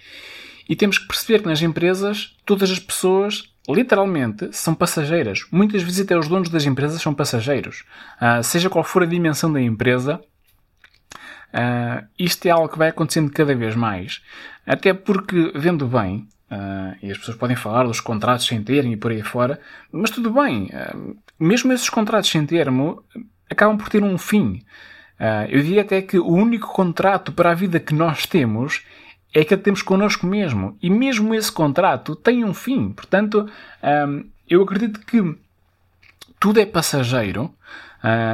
E 0.67 0.75
temos 0.75 0.97
que 0.97 1.07
perceber 1.07 1.39
que 1.39 1.47
nas 1.47 1.62
empresas, 1.62 2.36
todas 2.45 2.71
as 2.71 2.79
pessoas, 2.79 3.53
literalmente, 3.69 4.49
são 4.53 4.73
passageiras. 4.73 5.45
Muitas 5.51 5.83
vezes 5.83 6.01
até 6.01 6.17
os 6.17 6.27
donos 6.27 6.49
das 6.49 6.65
empresas 6.65 7.01
são 7.01 7.13
passageiros. 7.13 7.83
Uh, 8.21 8.41
seja 8.41 8.69
qual 8.69 8.83
for 8.83 9.03
a 9.03 9.05
dimensão 9.05 9.51
da 9.51 9.62
empresa, 9.62 10.21
uh, 11.53 12.07
isto 12.17 12.45
é 12.45 12.49
algo 12.49 12.69
que 12.69 12.77
vai 12.77 12.89
acontecendo 12.89 13.29
cada 13.29 13.53
vez 13.53 13.75
mais. 13.75 14.21
Até 14.65 14.93
porque, 14.93 15.51
vendo 15.53 15.86
bem, 15.86 16.29
Uh, 16.53 16.95
e 17.01 17.11
as 17.11 17.17
pessoas 17.17 17.35
podem 17.35 17.55
falar 17.55 17.85
dos 17.85 17.99
contratos 17.99 18.45
sem 18.45 18.61
termo 18.61 18.93
e 18.93 18.97
por 18.97 19.11
aí 19.11 19.23
fora, 19.23 19.59
mas 19.91 20.11
tudo 20.11 20.29
bem. 20.29 20.65
Uh, 20.65 21.17
mesmo 21.39 21.73
esses 21.73 21.89
contratos 21.89 22.29
sem 22.29 22.45
termo 22.45 23.01
acabam 23.49 23.75
por 23.75 23.89
ter 23.89 24.03
um 24.03 24.17
fim. 24.19 24.61
Uh, 25.19 25.49
eu 25.49 25.63
diria 25.63 25.81
até 25.81 26.01
que 26.01 26.19
o 26.19 26.27
único 26.27 26.67
contrato 26.67 27.31
para 27.31 27.51
a 27.51 27.55
vida 27.55 27.79
que 27.79 27.95
nós 27.95 28.27
temos 28.27 28.83
é 29.33 29.41
aquele 29.41 29.59
que 29.59 29.65
temos 29.65 29.81
connosco 29.81 30.27
mesmo. 30.27 30.77
E 30.79 30.91
mesmo 30.91 31.33
esse 31.33 31.51
contrato 31.51 32.15
tem 32.15 32.43
um 32.43 32.53
fim. 32.53 32.91
Portanto, 32.91 33.49
eu 34.47 34.61
acredito 34.61 34.99
que 34.99 35.35
tudo 36.39 36.59
é 36.59 36.67
passageiro. 36.67 37.51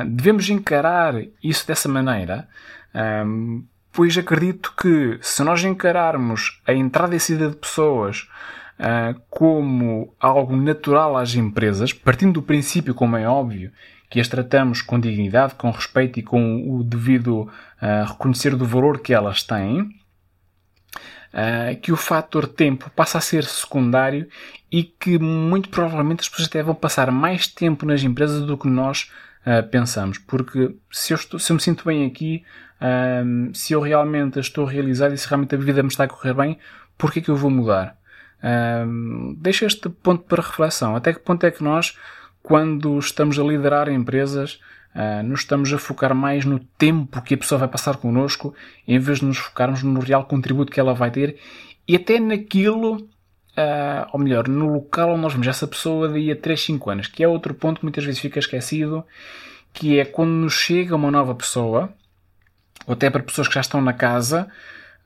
devemos 0.05 0.49
encarar 0.49 1.13
isso 1.41 1.65
dessa 1.65 1.87
maneira 1.87 2.49
pois 3.99 4.17
acredito 4.17 4.73
que 4.81 5.19
se 5.21 5.43
nós 5.43 5.61
encararmos 5.61 6.61
a 6.65 6.71
entrada 6.71 7.13
e 7.13 7.19
saída 7.19 7.49
de 7.49 7.57
pessoas 7.57 8.29
uh, 8.79 9.19
como 9.29 10.15
algo 10.17 10.55
natural 10.55 11.17
às 11.17 11.35
empresas, 11.35 11.91
partindo 11.91 12.35
do 12.35 12.41
princípio, 12.41 12.95
como 12.95 13.17
é 13.17 13.27
óbvio, 13.27 13.73
que 14.09 14.21
as 14.21 14.29
tratamos 14.29 14.81
com 14.81 14.97
dignidade, 14.97 15.55
com 15.55 15.69
respeito 15.69 16.17
e 16.17 16.23
com 16.23 16.79
o 16.79 16.81
devido 16.81 17.41
uh, 17.41 17.49
reconhecer 18.07 18.55
do 18.55 18.65
valor 18.65 19.01
que 19.01 19.13
elas 19.13 19.43
têm, 19.43 19.81
uh, 19.81 21.77
que 21.81 21.91
o 21.91 21.97
fator 21.97 22.47
tempo 22.47 22.89
passa 22.91 23.17
a 23.17 23.21
ser 23.21 23.43
secundário 23.43 24.29
e 24.71 24.81
que 24.81 25.19
muito 25.19 25.67
provavelmente 25.67 26.21
as 26.21 26.29
pessoas 26.29 26.47
até 26.47 26.63
vão 26.63 26.73
passar 26.73 27.11
mais 27.11 27.47
tempo 27.47 27.85
nas 27.85 28.01
empresas 28.01 28.43
do 28.43 28.57
que 28.57 28.69
nós 28.69 29.11
uh, 29.49 29.67
pensamos. 29.69 30.17
Porque 30.17 30.75
se 30.91 31.13
eu, 31.13 31.15
estou, 31.15 31.39
se 31.39 31.51
eu 31.51 31.55
me 31.55 31.61
sinto 31.61 31.85
bem 31.85 32.05
aqui, 32.05 32.43
uh, 32.81 33.55
se 33.55 33.73
eu 33.73 33.81
realmente 33.81 34.39
estou 34.39 34.65
realizado 34.65 35.13
e 35.13 35.17
se 35.17 35.27
realmente 35.27 35.55
a 35.55 35.57
vida 35.57 35.81
me 35.81 35.89
está 35.89 36.03
a 36.03 36.07
correr 36.07 36.33
bem, 36.33 36.57
por 36.97 37.11
que 37.11 37.19
é 37.19 37.21
que 37.21 37.29
eu 37.29 37.35
vou 37.35 37.49
mudar? 37.49 37.97
Uh, 38.39 39.35
deixa 39.37 39.65
este 39.65 39.89
ponto 39.89 40.23
para 40.25 40.41
reflexão. 40.41 40.95
Até 40.95 41.13
que 41.13 41.19
ponto 41.19 41.45
é 41.45 41.51
que 41.51 41.63
nós, 41.63 41.97
quando 42.43 42.97
estamos 42.99 43.39
a 43.39 43.43
liderar 43.43 43.89
empresas, 43.89 44.59
Uh, 44.89 45.21
nos 45.21 45.41
estamos 45.41 45.71
a 45.71 45.77
focar 45.77 46.15
mais 46.15 46.45
no 46.45 46.57
tempo 46.57 47.21
que 47.21 47.35
a 47.35 47.37
pessoa 47.37 47.59
vai 47.59 47.67
passar 47.67 47.97
connosco, 47.97 48.55
em 48.87 48.97
vez 48.97 49.19
de 49.19 49.25
nos 49.25 49.37
focarmos 49.37 49.83
no 49.83 49.99
real 49.99 50.25
contributo 50.25 50.71
que 50.71 50.79
ela 50.79 50.95
vai 50.95 51.11
ter 51.11 51.37
e 51.89 51.95
até 51.95 52.19
naquilo, 52.19 53.09
uh, 53.59 54.09
ou 54.13 54.19
melhor, 54.19 54.47
no 54.47 54.73
local 54.73 55.11
onde 55.11 55.21
nós 55.21 55.33
vemos 55.33 55.47
essa 55.47 55.67
pessoa 55.67 56.07
daí 56.07 56.31
a 56.31 56.35
3, 56.35 56.59
5 56.61 56.89
anos, 56.89 57.07
que 57.07 57.23
é 57.23 57.27
outro 57.27 57.53
ponto 57.53 57.79
que 57.79 57.85
muitas 57.85 58.03
vezes 58.03 58.19
fica 58.19 58.39
esquecido, 58.39 59.05
que 59.73 59.99
é 59.99 60.05
quando 60.05 60.31
nos 60.31 60.53
chega 60.53 60.95
uma 60.95 61.11
nova 61.11 61.35
pessoa, 61.35 61.93
ou 62.87 62.93
até 62.93 63.09
para 63.09 63.23
pessoas 63.23 63.47
que 63.47 63.53
já 63.53 63.61
estão 63.61 63.81
na 63.81 63.93
casa, 63.93 64.47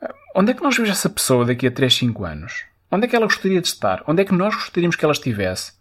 uh, 0.02 0.14
onde 0.36 0.52
é 0.52 0.54
que 0.54 0.64
nós 0.64 0.76
vemos 0.76 0.92
essa 0.92 1.10
pessoa 1.10 1.46
daqui 1.46 1.68
a 1.68 1.72
3, 1.72 1.94
5 1.94 2.24
anos? 2.26 2.64
Onde 2.92 3.06
é 3.06 3.08
que 3.08 3.16
ela 3.16 3.26
gostaria 3.26 3.60
de 3.60 3.68
estar? 3.68 4.04
Onde 4.08 4.22
é 4.22 4.26
que 4.26 4.34
nós 4.34 4.54
gostaríamos 4.54 4.96
que 4.96 5.04
ela 5.04 5.14
estivesse? 5.14 5.74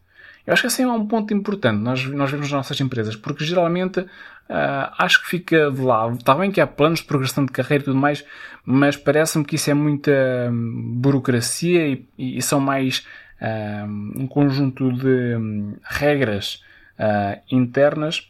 Eu 0.47 0.53
acho 0.53 0.63
que 0.63 0.67
assim 0.67 0.83
é 0.83 0.89
um 0.89 1.07
ponto 1.07 1.33
importante 1.33 1.79
nós, 1.79 2.03
nós 2.05 2.31
vemos 2.31 2.51
nas 2.51 2.57
nossas 2.57 2.81
empresas, 2.81 3.15
porque 3.15 3.45
geralmente 3.45 4.05
uh, 4.49 4.93
acho 4.99 5.23
que 5.23 5.29
fica 5.29 5.71
de 5.71 5.81
lado. 5.81 6.17
Está 6.17 6.35
bem 6.35 6.51
que 6.51 6.61
há 6.61 6.67
planos 6.67 7.01
de 7.01 7.07
progressão 7.07 7.45
de 7.45 7.53
carreira 7.53 7.83
e 7.83 7.85
tudo 7.87 7.99
mais, 7.99 8.25
mas 8.65 8.97
parece-me 8.97 9.45
que 9.45 9.57
isso 9.57 9.71
é 9.71 9.75
muita 9.75 10.13
um, 10.51 10.95
burocracia 10.97 11.89
e, 11.89 12.07
e, 12.19 12.43
são 12.43 12.61
mais 12.61 13.07
uh, 13.41 14.21
um 14.21 14.27
conjunto 14.27 14.93
de 14.93 15.37
um, 15.37 15.77
regras 15.83 16.63
uh, 16.99 17.41
internas 17.51 18.29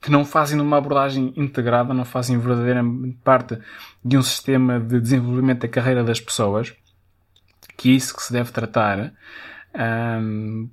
que 0.00 0.10
não 0.10 0.24
fazem 0.24 0.60
uma 0.60 0.78
abordagem 0.78 1.32
integrada, 1.36 1.94
não 1.94 2.04
fazem 2.04 2.36
verdadeiramente 2.36 3.18
parte 3.22 3.56
de 4.04 4.18
um 4.18 4.22
sistema 4.22 4.80
de 4.80 5.00
desenvolvimento 5.00 5.60
da 5.60 5.68
carreira 5.68 6.02
das 6.02 6.20
pessoas, 6.20 6.74
que 7.76 7.90
é 7.90 7.92
isso 7.92 8.16
que 8.16 8.22
se 8.22 8.32
deve 8.32 8.50
tratar. 8.50 9.12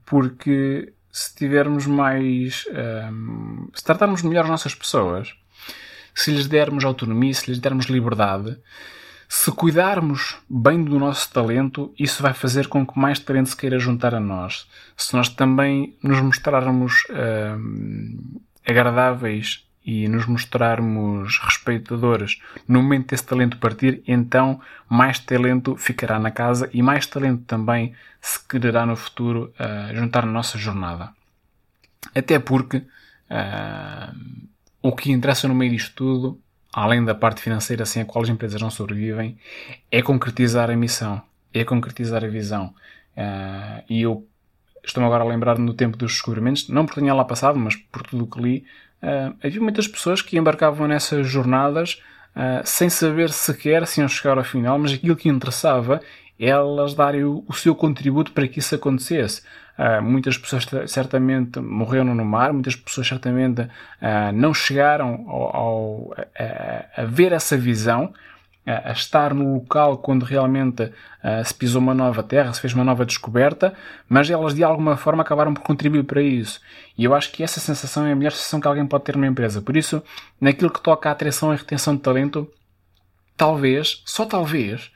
Porque 0.04 0.92
se 1.20 1.36
tivermos 1.36 1.86
mais. 1.86 2.64
Um, 3.12 3.68
se 3.74 3.84
tratarmos 3.84 4.22
melhor 4.24 4.44
as 4.44 4.50
nossas 4.50 4.74
pessoas, 4.74 5.34
se 6.16 6.32
lhes 6.32 6.48
dermos 6.48 6.86
autonomia, 6.86 7.34
se 7.34 7.52
lhes 7.52 7.60
dermos 7.60 7.88
liberdade, 7.88 8.58
se 9.28 9.52
cuidarmos 9.52 10.38
bem 10.50 10.82
do 10.82 10.98
nosso 10.98 11.30
talento, 11.32 11.94
isso 12.00 12.24
vai 12.24 12.34
fazer 12.34 12.68
com 12.68 12.88
que 12.88 12.98
mais 12.98 13.20
talento 13.20 13.50
se 13.50 13.58
queira 13.58 13.78
juntar 13.78 14.16
a 14.16 14.20
nós. 14.20 14.66
Se 14.96 15.14
nós 15.14 15.28
também 15.28 15.98
nos 16.02 16.22
mostrarmos 16.22 17.04
um, 17.10 18.40
agradáveis 18.66 19.69
e 19.86 20.08
nos 20.08 20.26
mostrarmos 20.26 21.40
respeitadores 21.40 22.40
no 22.68 22.82
momento 22.82 23.10
desse 23.10 23.26
talento 23.26 23.58
partir, 23.58 24.04
então 24.08 24.60
mais 24.88 25.20
talento 25.20 25.76
ficará 25.78 26.20
na 26.20 26.32
casa 26.32 26.70
e 26.74 26.82
mais 26.82 27.08
talento 27.08 27.44
também 27.46 27.94
se 28.22 28.46
quererá 28.48 28.86
no 28.86 28.96
futuro 28.96 29.54
uh, 29.60 29.96
juntar 29.96 30.26
na 30.26 30.32
nossa 30.32 30.58
jornada. 30.58 31.10
Até 32.14 32.40
porque 32.40 32.78
uh, 32.78 34.50
o 34.82 34.96
que 34.96 35.12
interessa 35.12 35.48
no 35.48 35.56
meio 35.56 35.72
disto 35.72 35.96
tudo, 35.96 36.42
além 36.74 37.04
da 37.04 37.16
parte 37.16 37.42
financeira 37.42 37.86
sem 37.86 38.02
a 38.02 38.06
qual 38.06 38.24
as 38.24 38.30
empresas 38.30 38.62
não 38.62 38.70
sobrevivem, 38.70 39.38
é 39.92 40.02
concretizar 40.02 40.70
a 40.70 40.76
missão, 40.76 41.22
é 41.54 41.64
concretizar 41.64 42.24
a 42.24 42.28
visão. 42.28 42.74
Uh, 43.16 43.84
e 43.90 44.02
eu 44.02 44.28
estou-me 44.84 45.08
agora 45.08 45.24
a 45.24 45.28
lembrar 45.28 45.58
no 45.58 45.74
tempo 45.74 45.98
dos 45.98 46.14
descobrimentos, 46.14 46.70
não 46.70 46.86
porque 46.86 47.00
tenha 47.00 47.14
lá 47.14 47.24
passado, 47.24 47.58
mas 47.58 47.76
por 47.76 48.04
tudo 48.04 48.24
o 48.24 48.28
que 48.28 48.42
li, 48.42 48.66
uh, 49.04 49.36
havia 49.44 49.62
muitas 49.62 49.88
pessoas 49.88 50.22
que 50.22 50.38
embarcavam 50.38 50.88
nessas 50.88 51.28
jornadas 51.28 52.02
uh, 52.36 52.62
sem 52.64 52.90
saber 52.90 53.32
sequer 53.32 53.86
se 53.88 54.02
iam 54.02 54.08
chegar 54.08 54.38
ao 54.38 54.44
final, 54.44 54.78
mas 54.80 54.94
aquilo 54.94 55.16
que 55.16 55.30
interessava 55.30 56.02
elas 56.40 56.94
darem 56.94 57.24
o, 57.26 57.44
o 57.48 57.54
seu 57.54 57.76
contributo 57.76 58.32
para 58.32 58.48
que 58.48 58.60
isso 58.60 58.74
acontecesse. 58.74 59.42
Uh, 59.78 60.02
muitas 60.02 60.38
pessoas 60.38 60.66
certamente 60.88 61.60
morreram 61.60 62.16
no 62.16 62.24
mar, 62.24 62.54
muitas 62.54 62.76
pessoas 62.76 63.08
certamente 63.08 63.68
não 64.34 64.54
chegaram 64.54 65.26
ao, 65.28 65.56
ao 65.56 66.14
a, 66.38 67.02
a 67.02 67.06
ver 67.06 67.32
essa 67.32 67.58
visão, 67.58 68.14
a 68.66 68.92
estar 68.92 69.34
no 69.34 69.56
local 69.56 69.98
quando 69.98 70.24
realmente 70.24 70.84
uh, 70.84 71.44
se 71.44 71.54
pisou 71.54 71.82
uma 71.82 71.94
nova 71.94 72.22
terra, 72.22 72.54
se 72.54 72.62
fez 72.62 72.74
uma 72.74 72.84
nova 72.84 73.06
descoberta, 73.06 73.74
mas 74.08 74.30
elas 74.30 74.54
de 74.54 74.64
alguma 74.64 74.96
forma 74.96 75.24
acabaram 75.24 75.54
por 75.54 75.64
contribuir 75.64 76.04
para 76.04 76.22
isso. 76.22 76.62
E 76.98 77.04
eu 77.04 77.16
acho 77.16 77.32
que 77.32 77.42
essa 77.42 77.60
sensação 77.60 78.06
é 78.06 78.12
a 78.12 78.16
melhor 78.16 78.32
sensação 78.32 78.60
que 78.60 78.68
alguém 78.68 78.86
pode 78.86 79.06
ter 79.06 79.16
numa 79.16 79.28
empresa. 79.28 79.62
Por 79.62 79.76
isso, 79.76 80.04
naquilo 80.40 80.70
que 80.70 80.82
toca 80.82 81.10
à 81.10 81.12
atração 81.12 81.54
e 81.54 81.58
retenção 81.58 81.96
de 81.96 82.02
talento, 82.02 82.48
talvez, 83.36 84.04
só 84.06 84.26
talvez, 84.26 84.92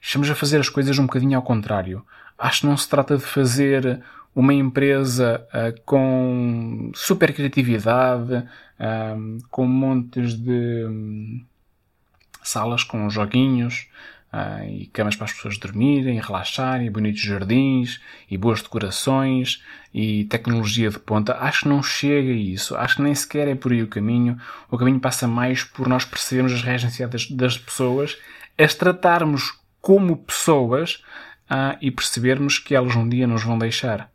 estamos 0.00 0.30
a 0.30 0.34
fazer 0.34 0.60
as 0.60 0.68
coisas 0.68 0.98
um 0.98 1.06
bocadinho 1.06 1.36
ao 1.36 1.42
contrário. 1.42 2.04
Acho 2.38 2.60
que 2.60 2.66
não 2.66 2.76
se 2.76 2.88
trata 2.88 3.16
de 3.16 3.24
fazer 3.24 4.00
uma 4.34 4.54
empresa 4.54 5.44
uh, 5.48 5.80
com 5.84 6.92
super 6.94 7.34
criatividade, 7.34 8.34
uh, 8.34 9.38
com 9.50 9.66
montes 9.66 10.34
de. 10.34 10.86
Um, 10.86 11.44
salas 12.48 12.82
com 12.82 13.08
joguinhos 13.10 13.86
uh, 14.32 14.68
e 14.68 14.86
camas 14.86 15.16
para 15.16 15.26
as 15.26 15.32
pessoas 15.32 15.58
dormirem, 15.58 16.20
relaxarem, 16.20 16.90
bonitos 16.90 17.20
jardins 17.20 18.00
e 18.30 18.36
boas 18.36 18.62
decorações 18.62 19.62
e 19.92 20.24
tecnologia 20.24 20.90
de 20.90 20.98
ponta. 20.98 21.36
Acho 21.38 21.62
que 21.62 21.68
não 21.68 21.82
chega 21.82 22.30
a 22.30 22.34
isso. 22.34 22.76
Acho 22.76 22.96
que 22.96 23.02
nem 23.02 23.14
sequer 23.14 23.48
é 23.48 23.54
por 23.54 23.72
aí 23.72 23.82
o 23.82 23.88
caminho. 23.88 24.38
O 24.70 24.78
caminho 24.78 25.00
passa 25.00 25.26
mais 25.26 25.64
por 25.64 25.88
nós 25.88 26.04
percebermos 26.04 26.52
as 26.52 26.62
reais 26.62 26.84
necessidades 26.84 27.30
das 27.30 27.56
pessoas, 27.56 28.16
as 28.56 28.74
tratarmos 28.74 29.58
como 29.80 30.16
pessoas 30.16 31.02
uh, 31.50 31.76
e 31.80 31.90
percebermos 31.90 32.58
que 32.58 32.74
elas 32.74 32.94
um 32.94 33.08
dia 33.08 33.26
nos 33.26 33.42
vão 33.42 33.58
deixar. 33.58 34.10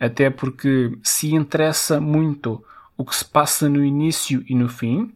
Até 0.00 0.30
porque 0.30 0.96
se 1.02 1.34
interessa 1.34 2.00
muito 2.00 2.64
o 2.96 3.04
que 3.04 3.14
se 3.14 3.24
passa 3.24 3.68
no 3.68 3.84
início 3.84 4.44
e 4.48 4.54
no 4.54 4.68
fim, 4.68 5.12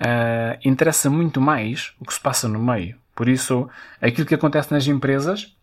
uh, 0.00 0.58
interessa 0.64 1.08
muito 1.10 1.40
mais 1.40 1.92
o 2.00 2.04
que 2.04 2.14
se 2.14 2.20
passa 2.20 2.48
no 2.48 2.58
meio. 2.58 2.96
Por 3.14 3.28
isso, 3.28 3.68
aquilo 4.00 4.26
que 4.26 4.34
acontece 4.34 4.72
nas 4.72 4.86
empresas 4.86 5.54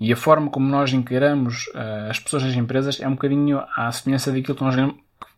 e 0.00 0.12
a 0.12 0.16
forma 0.16 0.50
como 0.50 0.66
nós 0.66 0.92
encaramos 0.92 1.66
uh, 1.68 2.10
as 2.10 2.18
pessoas 2.18 2.42
nas 2.44 2.54
empresas 2.54 3.00
é 3.00 3.06
um 3.06 3.12
bocadinho 3.12 3.62
à 3.76 3.90
semelhança 3.92 4.32
daquilo 4.32 4.56
que 4.56 4.64
nós 4.64 4.74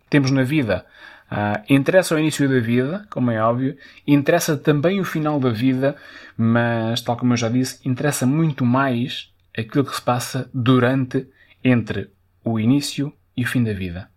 temos 0.08 0.30
na 0.30 0.42
vida. 0.42 0.86
Uh, 1.30 1.60
interessa 1.68 2.14
o 2.14 2.18
início 2.18 2.48
da 2.48 2.60
vida, 2.60 3.04
como 3.10 3.32
é 3.32 3.42
óbvio, 3.42 3.76
interessa 4.06 4.56
também 4.56 5.00
o 5.00 5.04
final 5.04 5.40
da 5.40 5.50
vida, 5.50 5.96
mas, 6.36 7.00
tal 7.00 7.16
como 7.16 7.32
eu 7.32 7.36
já 7.36 7.48
disse, 7.48 7.80
interessa 7.86 8.24
muito 8.24 8.64
mais 8.64 9.32
aquilo 9.56 9.84
que 9.84 9.94
se 9.94 10.02
passa 10.02 10.48
durante, 10.54 11.26
entre 11.64 12.10
o 12.44 12.60
início 12.60 13.12
e 13.36 13.42
o 13.42 13.46
fim 13.46 13.64
da 13.64 13.72
vida. 13.72 14.08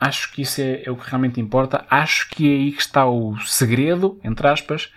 Acho 0.00 0.32
que 0.32 0.42
isso 0.42 0.60
é, 0.60 0.82
é, 0.84 0.90
o 0.90 0.96
que 0.96 1.08
realmente 1.08 1.40
importa. 1.40 1.84
Acho 1.90 2.28
que 2.30 2.48
é 2.48 2.56
aí 2.56 2.72
que 2.72 2.80
está 2.80 3.06
o 3.06 3.36
segredo, 3.40 4.18
entre 4.22 4.46
aspas, 4.46 4.92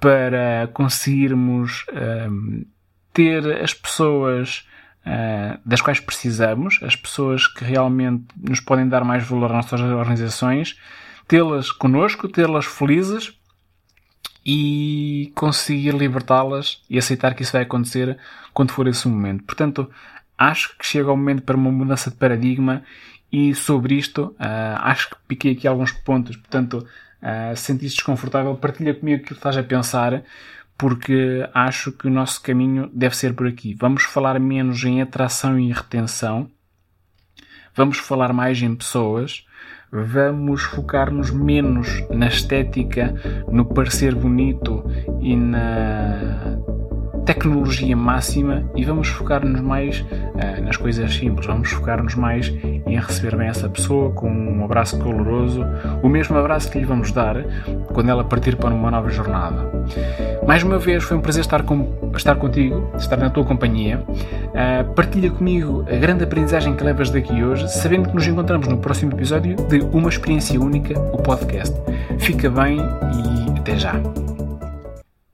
para 0.00 0.68
conseguirmos 0.72 1.84
um, 2.30 2.64
ter 3.12 3.62
as 3.62 3.72
pessoas 3.72 4.66
uh, 5.06 5.58
das 5.64 5.80
quais 5.80 6.00
precisamos, 6.00 6.80
as 6.82 6.96
pessoas 6.96 7.46
que 7.46 7.64
realmente 7.64 8.24
nos 8.36 8.60
podem 8.60 8.88
dar 8.88 9.04
mais 9.04 9.24
valor 9.26 9.46
às 9.46 9.70
nossas 9.70 9.80
organizações, 9.80 10.78
tê-las 11.28 11.70
connosco, 11.70 12.28
tê-las 12.28 12.66
felizes 12.66 13.38
e 14.44 15.32
conseguir 15.34 15.94
libertá-las 15.94 16.82
e 16.90 16.98
aceitar 16.98 17.34
que 17.34 17.42
isso 17.42 17.52
vai 17.52 17.62
acontecer 17.62 18.18
quando 18.52 18.72
for 18.72 18.86
esse 18.88 19.08
momento. 19.08 19.44
Portanto, 19.44 19.90
acho 20.36 20.76
que 20.76 20.84
chega 20.84 21.10
o 21.10 21.16
momento 21.16 21.42
para 21.42 21.56
uma 21.56 21.70
mudança 21.70 22.10
de 22.10 22.16
paradigma 22.16 22.82
e 23.36 23.52
sobre 23.52 23.96
isto, 23.96 24.26
uh, 24.38 24.78
acho 24.78 25.10
que 25.10 25.16
piquei 25.26 25.54
aqui 25.54 25.66
alguns 25.66 25.90
pontos, 25.90 26.36
portanto, 26.36 26.86
uh, 27.20 27.56
se 27.56 27.64
sentiste 27.64 27.96
desconfortável, 27.96 28.54
partilha 28.54 28.94
comigo 28.94 29.24
o 29.24 29.26
que 29.26 29.32
estás 29.32 29.56
a 29.56 29.62
pensar, 29.64 30.22
porque 30.78 31.44
acho 31.52 31.90
que 31.90 32.06
o 32.06 32.10
nosso 32.10 32.40
caminho 32.40 32.88
deve 32.94 33.16
ser 33.16 33.34
por 33.34 33.48
aqui. 33.48 33.74
Vamos 33.74 34.04
falar 34.04 34.38
menos 34.38 34.84
em 34.84 35.02
atração 35.02 35.58
e 35.58 35.72
retenção, 35.72 36.48
vamos 37.74 37.98
falar 37.98 38.32
mais 38.32 38.62
em 38.62 38.72
pessoas, 38.72 39.44
vamos 39.90 40.62
focar-nos 40.62 41.32
menos 41.32 41.88
na 42.10 42.28
estética, 42.28 43.14
no 43.50 43.64
parecer 43.64 44.14
bonito 44.14 44.88
e 45.20 45.34
na 45.34 46.56
tecnologia 47.24 47.96
máxima 47.96 48.64
e 48.74 48.84
vamos 48.84 49.08
focar-nos 49.08 49.60
mais 49.60 50.00
uh, 50.00 50.62
nas 50.62 50.76
coisas 50.76 51.14
simples, 51.14 51.46
vamos 51.46 51.70
focar-nos 51.70 52.14
mais 52.14 52.48
em 52.48 52.96
receber 52.96 53.36
bem 53.36 53.48
essa 53.48 53.68
pessoa 53.68 54.10
com 54.10 54.30
um 54.30 54.64
abraço 54.64 54.98
caloroso, 54.98 55.64
o 56.02 56.08
mesmo 56.08 56.36
abraço 56.36 56.70
que 56.70 56.78
lhe 56.78 56.84
vamos 56.84 57.10
dar 57.12 57.36
quando 57.92 58.10
ela 58.10 58.24
partir 58.24 58.56
para 58.56 58.74
uma 58.74 58.90
nova 58.90 59.08
jornada. 59.08 59.70
Mais 60.46 60.62
uma 60.62 60.78
vez 60.78 61.02
foi 61.02 61.16
um 61.16 61.20
prazer 61.20 61.40
estar, 61.40 61.62
com, 61.62 62.12
estar 62.14 62.36
contigo, 62.36 62.90
estar 62.96 63.16
na 63.16 63.30
tua 63.30 63.44
companhia. 63.44 64.02
Uh, 64.08 64.92
partilha 64.94 65.30
comigo 65.30 65.84
a 65.90 65.96
grande 65.96 66.24
aprendizagem 66.24 66.74
que 66.74 66.84
levas 66.84 67.10
daqui 67.10 67.42
hoje, 67.42 67.68
sabendo 67.68 68.08
que 68.08 68.14
nos 68.14 68.26
encontramos 68.26 68.68
no 68.68 68.78
próximo 68.78 69.12
episódio 69.12 69.56
de 69.68 69.80
Uma 69.92 70.08
Experiência 70.08 70.60
Única, 70.60 70.98
o 71.12 71.18
podcast. 71.18 71.74
Fica 72.18 72.50
bem 72.50 72.78
e 72.78 73.58
até 73.58 73.78
já. 73.78 73.94